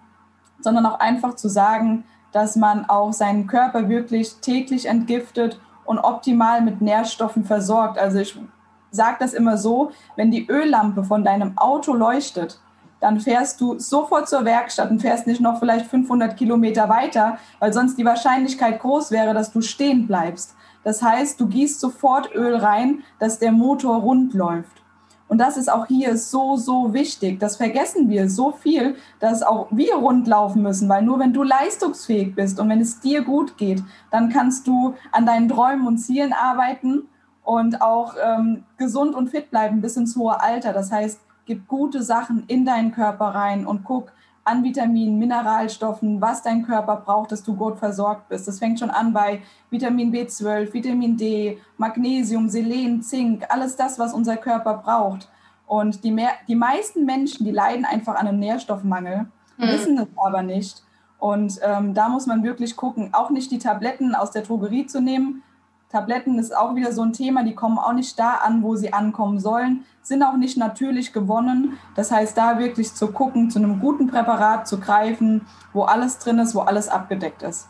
[0.62, 6.62] sondern auch einfach zu sagen, dass man auch seinen Körper wirklich täglich entgiftet und optimal
[6.62, 8.00] mit Nährstoffen versorgt.
[8.00, 8.36] Also ich
[8.90, 12.60] sage das immer so, wenn die Öllampe von deinem Auto leuchtet,
[13.00, 17.74] dann fährst du sofort zur Werkstatt und fährst nicht noch vielleicht 500 Kilometer weiter, weil
[17.74, 20.56] sonst die Wahrscheinlichkeit groß wäre, dass du stehen bleibst.
[20.86, 24.84] Das heißt, du gießt sofort Öl rein, dass der Motor rund läuft.
[25.28, 27.40] Und das ist auch hier so, so wichtig.
[27.40, 31.42] Das vergessen wir so viel, dass auch wir rund laufen müssen, weil nur wenn du
[31.42, 35.98] leistungsfähig bist und wenn es dir gut geht, dann kannst du an deinen Träumen und
[35.98, 37.10] Zielen arbeiten
[37.44, 40.72] und auch ähm, gesund und fit bleiben bis ins hohe Alter.
[40.72, 44.12] Das heißt, gib gute Sachen in deinen Körper rein und guck,
[44.46, 48.48] an Vitaminen, Mineralstoffen, was dein Körper braucht, dass du gut versorgt bist.
[48.48, 54.14] Das fängt schon an bei Vitamin B12, Vitamin D, Magnesium, Selen, Zink, alles das, was
[54.14, 55.30] unser Körper braucht.
[55.66, 59.26] Und die, mehr, die meisten Menschen, die leiden einfach an einem Nährstoffmangel,
[59.58, 59.64] mhm.
[59.64, 60.84] wissen es aber nicht.
[61.18, 65.02] Und ähm, da muss man wirklich gucken, auch nicht die Tabletten aus der Drogerie zu
[65.02, 65.42] nehmen,
[65.96, 68.92] Tabletten ist auch wieder so ein Thema, die kommen auch nicht da an, wo sie
[68.92, 71.80] ankommen sollen, sind auch nicht natürlich gewonnen.
[71.96, 76.38] Das heißt, da wirklich zu gucken, zu einem guten Präparat zu greifen, wo alles drin
[76.38, 77.68] ist, wo alles abgedeckt ist.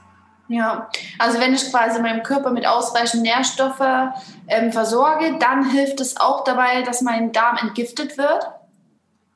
[0.47, 4.11] Ja, also wenn ich quasi meinem Körper mit ausreichend Nährstoffe
[4.47, 8.47] ähm, versorge, dann hilft es auch dabei, dass mein Darm entgiftet wird.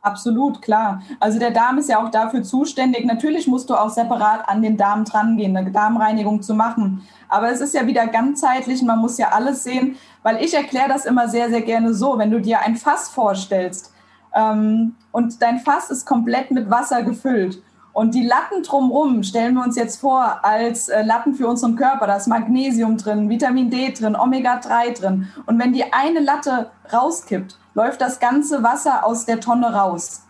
[0.01, 1.01] Absolut, klar.
[1.19, 3.05] Also der Darm ist ja auch dafür zuständig.
[3.05, 7.01] Natürlich musst du auch separat an den Darm drangehen, eine Darmreinigung zu machen.
[7.27, 11.05] Aber es ist ja wieder ganzheitlich, man muss ja alles sehen, weil ich erkläre das
[11.05, 13.93] immer sehr, sehr gerne so, wenn du dir ein Fass vorstellst
[14.33, 17.61] ähm, und dein Fass ist komplett mit Wasser gefüllt
[17.93, 22.07] und die Latten drumherum stellen wir uns jetzt vor als äh, Latten für unseren Körper.
[22.07, 25.27] Da ist Magnesium drin, Vitamin D drin, Omega-3 drin.
[25.45, 30.23] Und wenn die eine Latte rauskippt, läuft das ganze Wasser aus der Tonne raus.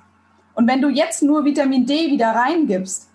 [0.56, 3.10] Und wenn du jetzt nur Vitamin D wieder reingibst,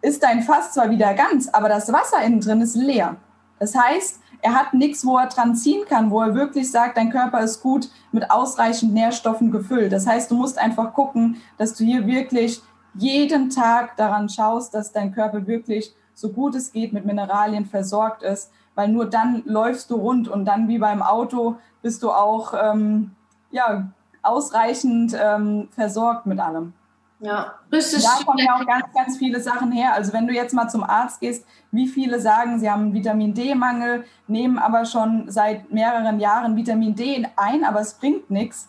[0.00, 3.16] ist dein Fass zwar wieder ganz, aber das Wasser innen drin ist leer.
[3.58, 7.10] Das heißt, er hat nichts, wo er dran ziehen kann, wo er wirklich sagt, dein
[7.10, 9.92] Körper ist gut mit ausreichend Nährstoffen gefüllt.
[9.92, 12.60] Das heißt, du musst einfach gucken, dass du hier wirklich
[12.94, 18.22] jeden Tag daran schaust, dass dein Körper wirklich so gut es geht mit Mineralien versorgt
[18.22, 22.54] ist, weil nur dann läufst du rund und dann wie beim Auto bist du auch
[22.54, 23.12] ähm,
[23.50, 23.88] ja,
[24.22, 26.74] ausreichend ähm, versorgt mit allem.
[27.22, 28.02] Ja, richtig.
[28.02, 29.94] Da kommen ja auch ganz, ganz viele Sachen her.
[29.94, 34.04] Also wenn du jetzt mal zum Arzt gehst, wie viele sagen, sie haben Vitamin D-Mangel,
[34.26, 38.68] nehmen aber schon seit mehreren Jahren Vitamin D ein, aber es bringt nichts.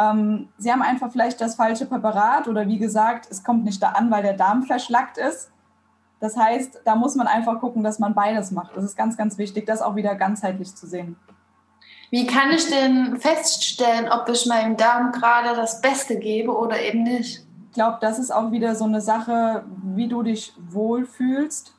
[0.00, 3.90] Ähm, sie haben einfach vielleicht das falsche Präparat oder wie gesagt, es kommt nicht da
[3.90, 5.50] an, weil der Darm verschlackt ist.
[6.20, 8.76] Das heißt, da muss man einfach gucken, dass man beides macht.
[8.76, 11.16] Das ist ganz, ganz wichtig, das auch wieder ganzheitlich zu sehen.
[12.10, 17.02] Wie kann ich denn feststellen, ob ich meinem Darm gerade das Beste gebe oder eben
[17.02, 17.46] nicht?
[17.68, 21.74] Ich glaube, das ist auch wieder so eine Sache, wie du dich wohlfühlst.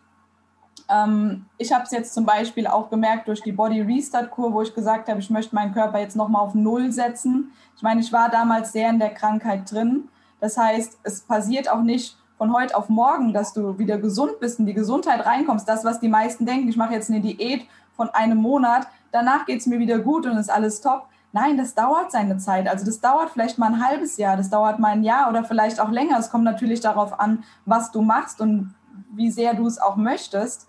[0.91, 4.61] Ähm, ich habe es jetzt zum Beispiel auch gemerkt durch die Body Restart Kur, wo
[4.61, 7.51] ich gesagt habe, ich möchte meinen Körper jetzt nochmal auf Null setzen.
[7.75, 10.09] Ich meine, ich war damals sehr in der Krankheit drin.
[10.39, 14.59] Das heißt, es passiert auch nicht von heute auf morgen, dass du wieder gesund bist
[14.59, 15.69] und die Gesundheit reinkommst.
[15.69, 19.61] Das, was die meisten denken, ich mache jetzt eine Diät von einem Monat, danach geht
[19.61, 21.07] es mir wieder gut und ist alles top.
[21.33, 22.67] Nein, das dauert seine Zeit.
[22.67, 25.79] Also das dauert vielleicht mal ein halbes Jahr, das dauert mal ein Jahr oder vielleicht
[25.79, 26.17] auch länger.
[26.17, 28.73] Es kommt natürlich darauf an, was du machst und
[29.11, 30.67] wie sehr du es auch möchtest.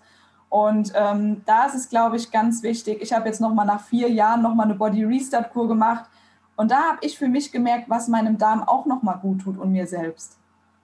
[0.53, 3.01] Und ähm, da ist es, glaube ich, ganz wichtig.
[3.01, 6.05] Ich habe jetzt noch mal nach vier Jahren noch mal eine Body Restart Kur gemacht
[6.55, 9.57] und da habe ich für mich gemerkt, was meinem Darm auch noch mal gut tut
[9.57, 10.37] und mir selbst.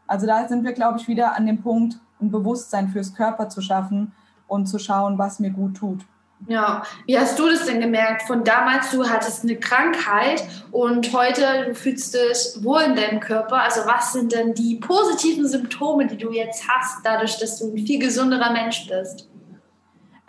[0.07, 3.61] Also da sind wir, glaube ich, wieder an dem Punkt, ein Bewusstsein fürs Körper zu
[3.61, 4.11] schaffen
[4.47, 6.03] und zu schauen, was mir gut tut.
[6.47, 8.23] Ja, wie hast du das denn gemerkt?
[8.23, 13.61] Von damals, du hattest eine Krankheit und heute du fühlst dich wohl in deinem Körper.
[13.61, 17.77] Also was sind denn die positiven Symptome, die du jetzt hast, dadurch, dass du ein
[17.85, 19.28] viel gesunderer Mensch bist?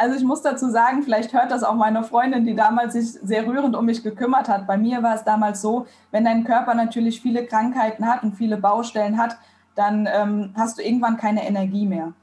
[0.00, 3.46] Also ich muss dazu sagen, vielleicht hört das auch meine Freundin, die damals sich sehr
[3.46, 4.66] rührend um mich gekümmert hat.
[4.66, 8.56] Bei mir war es damals so, wenn dein Körper natürlich viele Krankheiten hat und viele
[8.56, 9.36] Baustellen hat,
[9.74, 12.14] dann ähm, hast du irgendwann keine Energie mehr.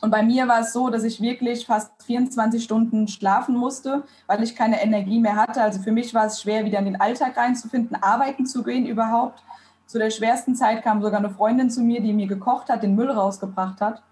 [0.00, 4.42] Und bei mir war es so, dass ich wirklich fast 24 Stunden schlafen musste, weil
[4.42, 5.60] ich keine Energie mehr hatte.
[5.60, 9.42] Also für mich war es schwer, wieder in den Alltag reinzufinden, arbeiten zu gehen überhaupt.
[9.84, 12.94] Zu der schwersten Zeit kam sogar eine Freundin zu mir, die mir gekocht hat, den
[12.94, 14.02] Müll rausgebracht hat.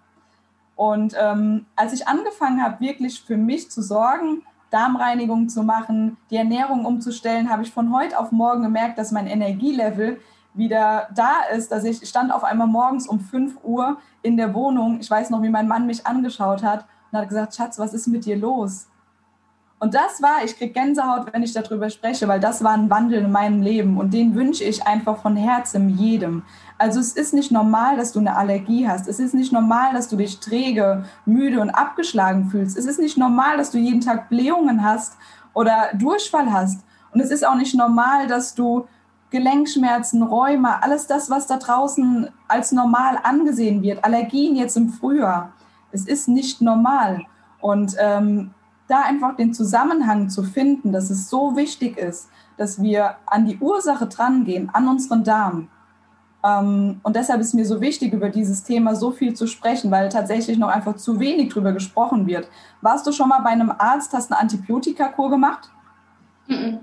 [0.83, 6.35] Und ähm, als ich angefangen habe, wirklich für mich zu sorgen, Darmreinigung zu machen, die
[6.35, 10.19] Ernährung umzustellen, habe ich von heute auf morgen gemerkt, dass mein Energielevel
[10.55, 14.99] wieder da ist, dass ich stand auf einmal morgens um 5 Uhr in der Wohnung.
[14.99, 18.09] Ich weiß noch, wie mein Mann mich angeschaut hat und hat gesagt, Schatz, was ist
[18.09, 18.89] mit dir los?
[19.83, 23.19] Und das war, ich kriege Gänsehaut, wenn ich darüber spreche, weil das war ein Wandel
[23.19, 26.45] in meinem Leben und den wünsche ich einfach von Herzen jedem.
[26.79, 29.09] Also es ist nicht normal, dass du eine Allergie hast.
[29.09, 32.79] Es ist nicht normal, dass du dich träge, müde und abgeschlagen fühlst.
[32.79, 35.17] Es ist nicht normal, dass du jeden Tag Blähungen hast
[35.53, 36.85] oder Durchfall hast.
[37.11, 38.87] Und es ist auch nicht normal, dass du
[39.31, 45.55] Gelenkschmerzen, Rheuma, alles das, was da draußen als normal angesehen wird, Allergien jetzt im Frühjahr.
[45.91, 47.23] Es ist nicht normal.
[47.61, 48.55] Und ähm,
[48.89, 53.59] da einfach den Zusammenhang zu finden, dass es so wichtig ist, dass wir an die
[53.59, 55.69] Ursache drangehen, an unseren Darm.
[56.45, 60.09] Ähm, und deshalb ist mir so wichtig, über dieses Thema so viel zu sprechen, weil
[60.09, 62.49] tatsächlich noch einfach zu wenig drüber gesprochen wird.
[62.81, 65.71] Warst du schon mal bei einem Arzt, hast eine Antibiotikakur gemacht?
[66.49, 66.81] Mhm.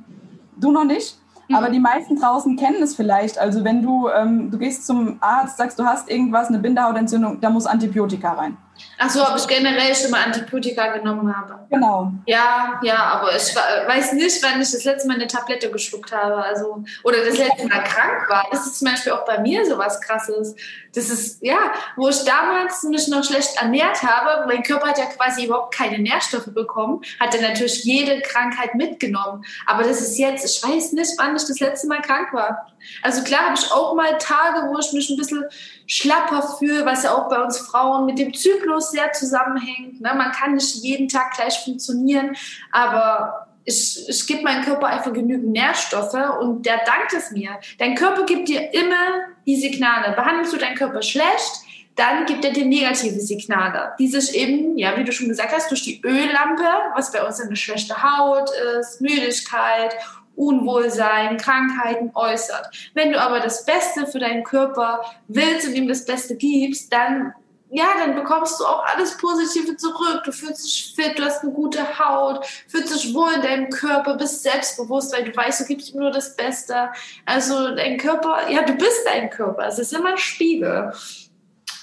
[0.57, 1.17] Du noch nicht?
[1.51, 3.39] Aber die meisten draußen kennen es vielleicht.
[3.39, 7.49] Also wenn du, ähm, du gehst zum Arzt, sagst, du hast irgendwas, eine Bindehautentzündung, da
[7.49, 8.57] muss Antibiotika rein.
[8.97, 11.59] Ach so, ob ich generell schon mal Antibiotika genommen habe.
[11.69, 12.11] Genau.
[12.25, 16.35] Ja, ja, aber ich weiß nicht, wann ich das letzte Mal eine Tablette geschluckt habe.
[16.35, 18.47] Also, oder das letzte Mal krank war.
[18.51, 20.55] Das ist zum Beispiel auch bei mir so was Krasses.
[20.93, 25.05] Das ist, ja, wo ich damals mich noch schlecht ernährt habe, mein Körper hat ja
[25.05, 29.45] quasi überhaupt keine Nährstoffe bekommen, hat er natürlich jede Krankheit mitgenommen.
[29.67, 32.67] Aber das ist jetzt, ich weiß nicht, wann ich das letzte Mal krank war.
[33.03, 35.45] Also klar habe ich auch mal Tage, wo ich mich ein bisschen
[35.85, 39.99] schlapper fühle, was ja auch bei uns Frauen mit dem Zyklus sehr zusammenhängt.
[40.01, 40.13] Ne?
[40.15, 42.35] Man kann nicht jeden Tag gleich funktionieren,
[42.71, 47.59] aber ich, ich gebe meinem Körper einfach genügend Nährstoffe und der dankt es mir.
[47.77, 50.15] Dein Körper gibt dir immer die Signale.
[50.15, 51.61] Behandelst du deinen Körper schlecht,
[51.95, 55.69] dann gibt er dir negative Signale, die sich eben, ja, wie du schon gesagt hast,
[55.69, 56.63] durch die Öllampe,
[56.95, 58.49] was bei uns eine schlechte Haut
[58.79, 59.95] ist, Müdigkeit
[60.39, 62.69] Unwohlsein, Krankheiten äußert.
[62.93, 67.33] Wenn du aber das Beste für deinen Körper willst und ihm das Beste gibst, dann
[67.71, 70.23] ja, dann bekommst du auch alles Positive zurück.
[70.25, 74.15] Du fühlst dich fit, du hast eine gute Haut, fühlst dich wohl in deinem Körper,
[74.15, 76.89] bist selbstbewusst, weil du weißt, du gibst ihm nur das Beste.
[77.25, 79.67] Also dein Körper, ja, du bist dein Körper.
[79.67, 80.91] Es ist immer ein Spiegel.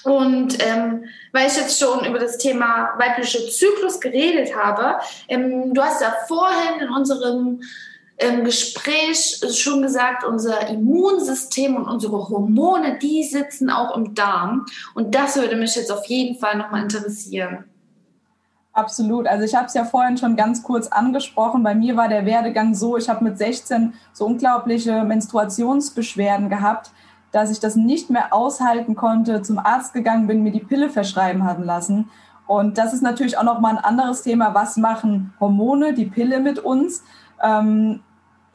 [0.03, 5.81] Und ähm, weil ich jetzt schon über das Thema weibliche Zyklus geredet habe, ähm, du
[5.81, 7.61] hast ja vorhin in unserem
[8.17, 14.65] im Gespräch schon gesagt, unser Immunsystem und unsere Hormone, die sitzen auch im Darm.
[14.95, 17.65] Und das würde mich jetzt auf jeden Fall nochmal interessieren.
[18.73, 19.27] Absolut.
[19.27, 21.63] Also ich habe es ja vorhin schon ganz kurz angesprochen.
[21.63, 26.91] Bei mir war der Werdegang so, ich habe mit 16 so unglaubliche Menstruationsbeschwerden gehabt,
[27.31, 31.43] dass ich das nicht mehr aushalten konnte, zum Arzt gegangen bin, mir die Pille verschreiben
[31.43, 32.09] haben lassen.
[32.45, 34.53] Und das ist natürlich auch nochmal ein anderes Thema.
[34.53, 37.03] Was machen Hormone, die Pille mit uns?
[37.43, 38.01] Ähm,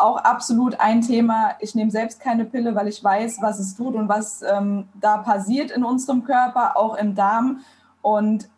[0.03, 1.53] auch absolut ein Thema.
[1.61, 5.19] Ich nehme selbst keine Pille, weil ich weiß, was es tut und was ähm, da
[5.19, 7.61] passiert in unserem Körper, auch im Darm.
[8.03, 8.49] Und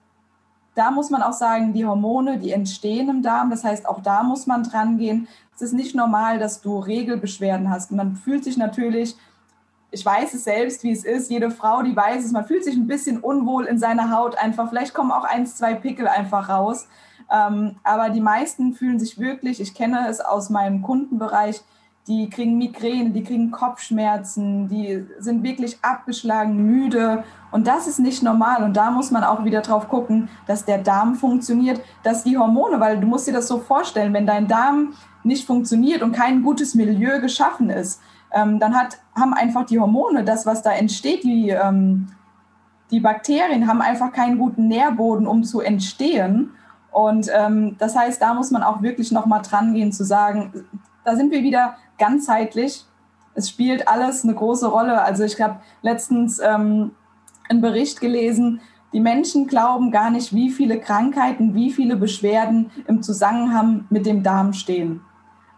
[0.74, 3.50] da muss man auch sagen, die Hormone, die entstehen im Darm.
[3.50, 5.28] Das heißt, auch da muss man dran gehen.
[5.54, 7.92] Es ist nicht normal, dass du Regelbeschwerden hast.
[7.92, 9.16] Man fühlt sich natürlich,
[9.92, 11.30] ich weiß es selbst, wie es ist.
[11.30, 14.68] Jede Frau, die weiß es, man fühlt sich ein bisschen unwohl in seiner Haut einfach.
[14.68, 16.88] Vielleicht kommen auch eins, zwei Pickel einfach raus.
[17.30, 21.62] Ähm, aber die meisten fühlen sich wirklich, ich kenne es aus meinem Kundenbereich,
[22.06, 27.24] die kriegen Migräne, die kriegen Kopfschmerzen, die sind wirklich abgeschlagen, müde.
[27.50, 28.62] Und das ist nicht normal.
[28.62, 32.78] Und da muss man auch wieder drauf gucken, dass der Darm funktioniert, dass die Hormone,
[32.78, 36.74] weil du musst dir das so vorstellen, wenn dein Darm nicht funktioniert und kein gutes
[36.74, 38.02] Milieu geschaffen ist,
[38.32, 42.08] ähm, dann hat, haben einfach die Hormone, das, was da entsteht, die, ähm,
[42.90, 46.50] die Bakterien haben einfach keinen guten Nährboden, um zu entstehen.
[46.94, 50.64] Und ähm, das heißt, da muss man auch wirklich nochmal dran gehen, zu sagen,
[51.04, 52.84] da sind wir wieder ganzheitlich.
[53.34, 55.02] Es spielt alles eine große Rolle.
[55.02, 56.92] Also ich habe letztens ähm,
[57.48, 58.60] einen Bericht gelesen,
[58.92, 64.22] die Menschen glauben gar nicht, wie viele Krankheiten, wie viele Beschwerden im Zusammenhang mit dem
[64.22, 65.00] Darm stehen.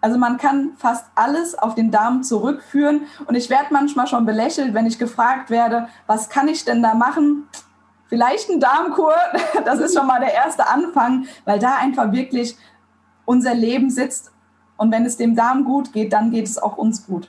[0.00, 3.02] Also man kann fast alles auf den Darm zurückführen.
[3.26, 6.94] Und ich werde manchmal schon belächelt, wenn ich gefragt werde, was kann ich denn da
[6.94, 7.46] machen?
[8.08, 9.14] Vielleicht ein Darmkur,
[9.64, 12.56] das ist schon mal der erste Anfang, weil da einfach wirklich
[13.24, 14.32] unser Leben sitzt.
[14.76, 17.28] Und wenn es dem Darm gut geht, dann geht es auch uns gut.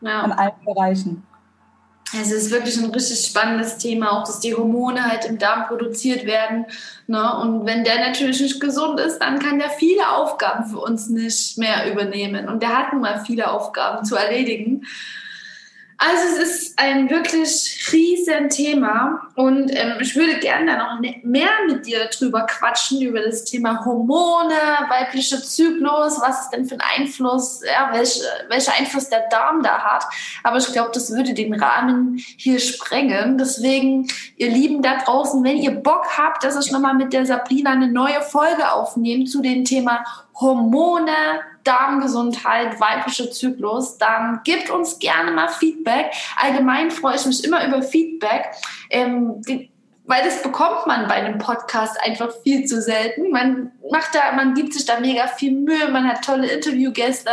[0.00, 0.24] Ja.
[0.24, 1.22] In allen Bereichen.
[2.12, 6.26] es ist wirklich ein richtig spannendes Thema, auch dass die Hormone halt im Darm produziert
[6.26, 6.66] werden.
[7.06, 7.38] Ne?
[7.38, 11.56] Und wenn der natürlich nicht gesund ist, dann kann der viele Aufgaben für uns nicht
[11.56, 12.48] mehr übernehmen.
[12.48, 14.84] Und der hat nun mal viele Aufgaben zu erledigen.
[16.04, 21.50] Also es ist ein wirklich riesen Thema und ähm, ich würde gerne noch ne-, mehr
[21.68, 24.52] mit dir drüber quatschen, über das Thema Hormone,
[24.88, 29.78] weiblicher Zyklus, was ist denn für ein Einfluss, ja, welch, welcher Einfluss der Darm da
[29.78, 30.04] hat.
[30.42, 33.38] Aber ich glaube, das würde den Rahmen hier sprengen.
[33.38, 37.70] Deswegen, ihr Lieben da draußen, wenn ihr Bock habt, dass ich nochmal mit der Sabrina
[37.70, 41.12] eine neue Folge aufnehme zu dem Thema Hormone,
[41.64, 46.12] Darmgesundheit, weiblicher Zyklus, dann gebt uns gerne mal Feedback.
[46.36, 48.50] Allgemein freue ich mich immer über Feedback.
[48.90, 49.72] Ähm, die,
[50.04, 53.30] weil das bekommt man bei einem Podcast einfach viel zu selten.
[53.30, 57.30] Man macht da, man gibt sich da mega viel Mühe, man hat tolle Interviewgäste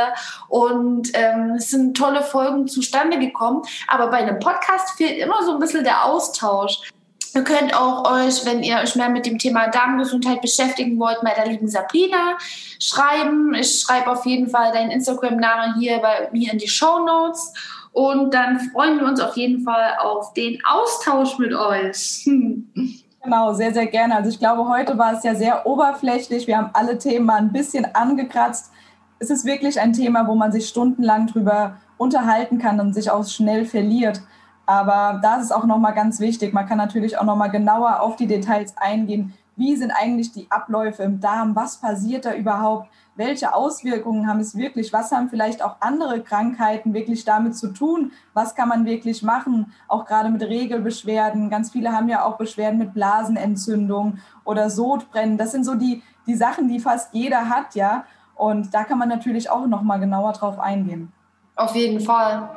[0.48, 3.64] und ähm, es sind tolle Folgen zustande gekommen.
[3.88, 6.92] Aber bei einem Podcast fehlt immer so ein bisschen der Austausch.
[7.34, 11.34] Ihr könnt auch euch, wenn ihr euch mehr mit dem Thema Darmgesundheit beschäftigen wollt, bei
[11.34, 12.38] der lieben Sabrina
[12.80, 13.54] schreiben.
[13.54, 17.54] Ich schreibe auf jeden Fall deinen Instagram-Namen hier bei mir in die Show Notes.
[17.92, 22.28] Und dann freuen wir uns auf jeden Fall auf den Austausch mit euch.
[23.22, 24.16] Genau, sehr, sehr gerne.
[24.16, 26.48] Also ich glaube, heute war es ja sehr oberflächlich.
[26.48, 28.72] Wir haben alle Themen mal ein bisschen angekratzt.
[29.20, 33.28] Es ist wirklich ein Thema, wo man sich stundenlang drüber unterhalten kann und sich auch
[33.28, 34.22] schnell verliert.
[34.70, 36.54] Aber da ist auch nochmal ganz wichtig.
[36.54, 39.34] Man kann natürlich auch nochmal genauer auf die Details eingehen.
[39.56, 41.56] Wie sind eigentlich die Abläufe im Darm?
[41.56, 42.88] Was passiert da überhaupt?
[43.16, 44.94] Welche Auswirkungen haben es wirklich?
[44.94, 48.12] Was haben vielleicht auch andere Krankheiten wirklich damit zu tun?
[48.36, 49.74] Was kann man wirklich machen?
[49.88, 51.50] Auch gerade mit Regelbeschwerden.
[51.50, 55.40] Ganz viele haben ja auch Beschwerden mit Blasenentzündung oder Sodbrennen.
[55.40, 58.04] Das sind so die, die Sachen, die fast jeder hat, ja.
[58.36, 61.12] Und da kann man natürlich auch nochmal genauer drauf eingehen.
[61.56, 62.48] Auf jeden Fall.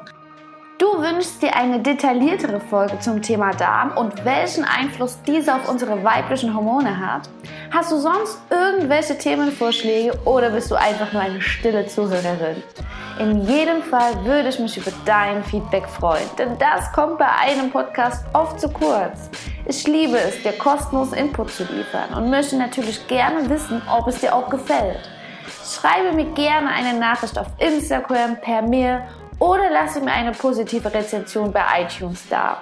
[0.82, 6.02] Du wünschst dir eine detailliertere Folge zum Thema Darm und welchen Einfluss diese auf unsere
[6.02, 7.28] weiblichen Hormone hat?
[7.70, 12.64] Hast du sonst irgendwelche Themenvorschläge oder bist du einfach nur eine stille Zuhörerin?
[13.20, 17.70] In jedem Fall würde ich mich über dein Feedback freuen, denn das kommt bei einem
[17.70, 19.30] Podcast oft zu kurz.
[19.66, 24.18] Ich liebe es, dir kostenlos Input zu liefern und möchte natürlich gerne wissen, ob es
[24.18, 25.08] dir auch gefällt.
[25.64, 29.02] Schreibe mir gerne eine Nachricht auf Instagram, per Mail
[29.42, 32.58] oder lasse mir eine positive Rezension bei iTunes da.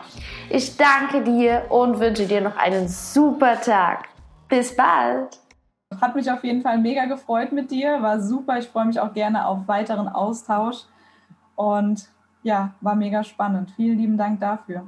[0.48, 4.08] Ich danke dir und wünsche dir noch einen super Tag.
[4.48, 5.38] Bis bald!
[6.00, 8.58] Hat mich auf jeden Fall mega gefreut mit dir, war super.
[8.58, 10.84] Ich freue mich auch gerne auf weiteren Austausch
[11.54, 12.08] und
[12.42, 13.72] ja, war mega spannend.
[13.76, 14.86] Vielen lieben Dank dafür.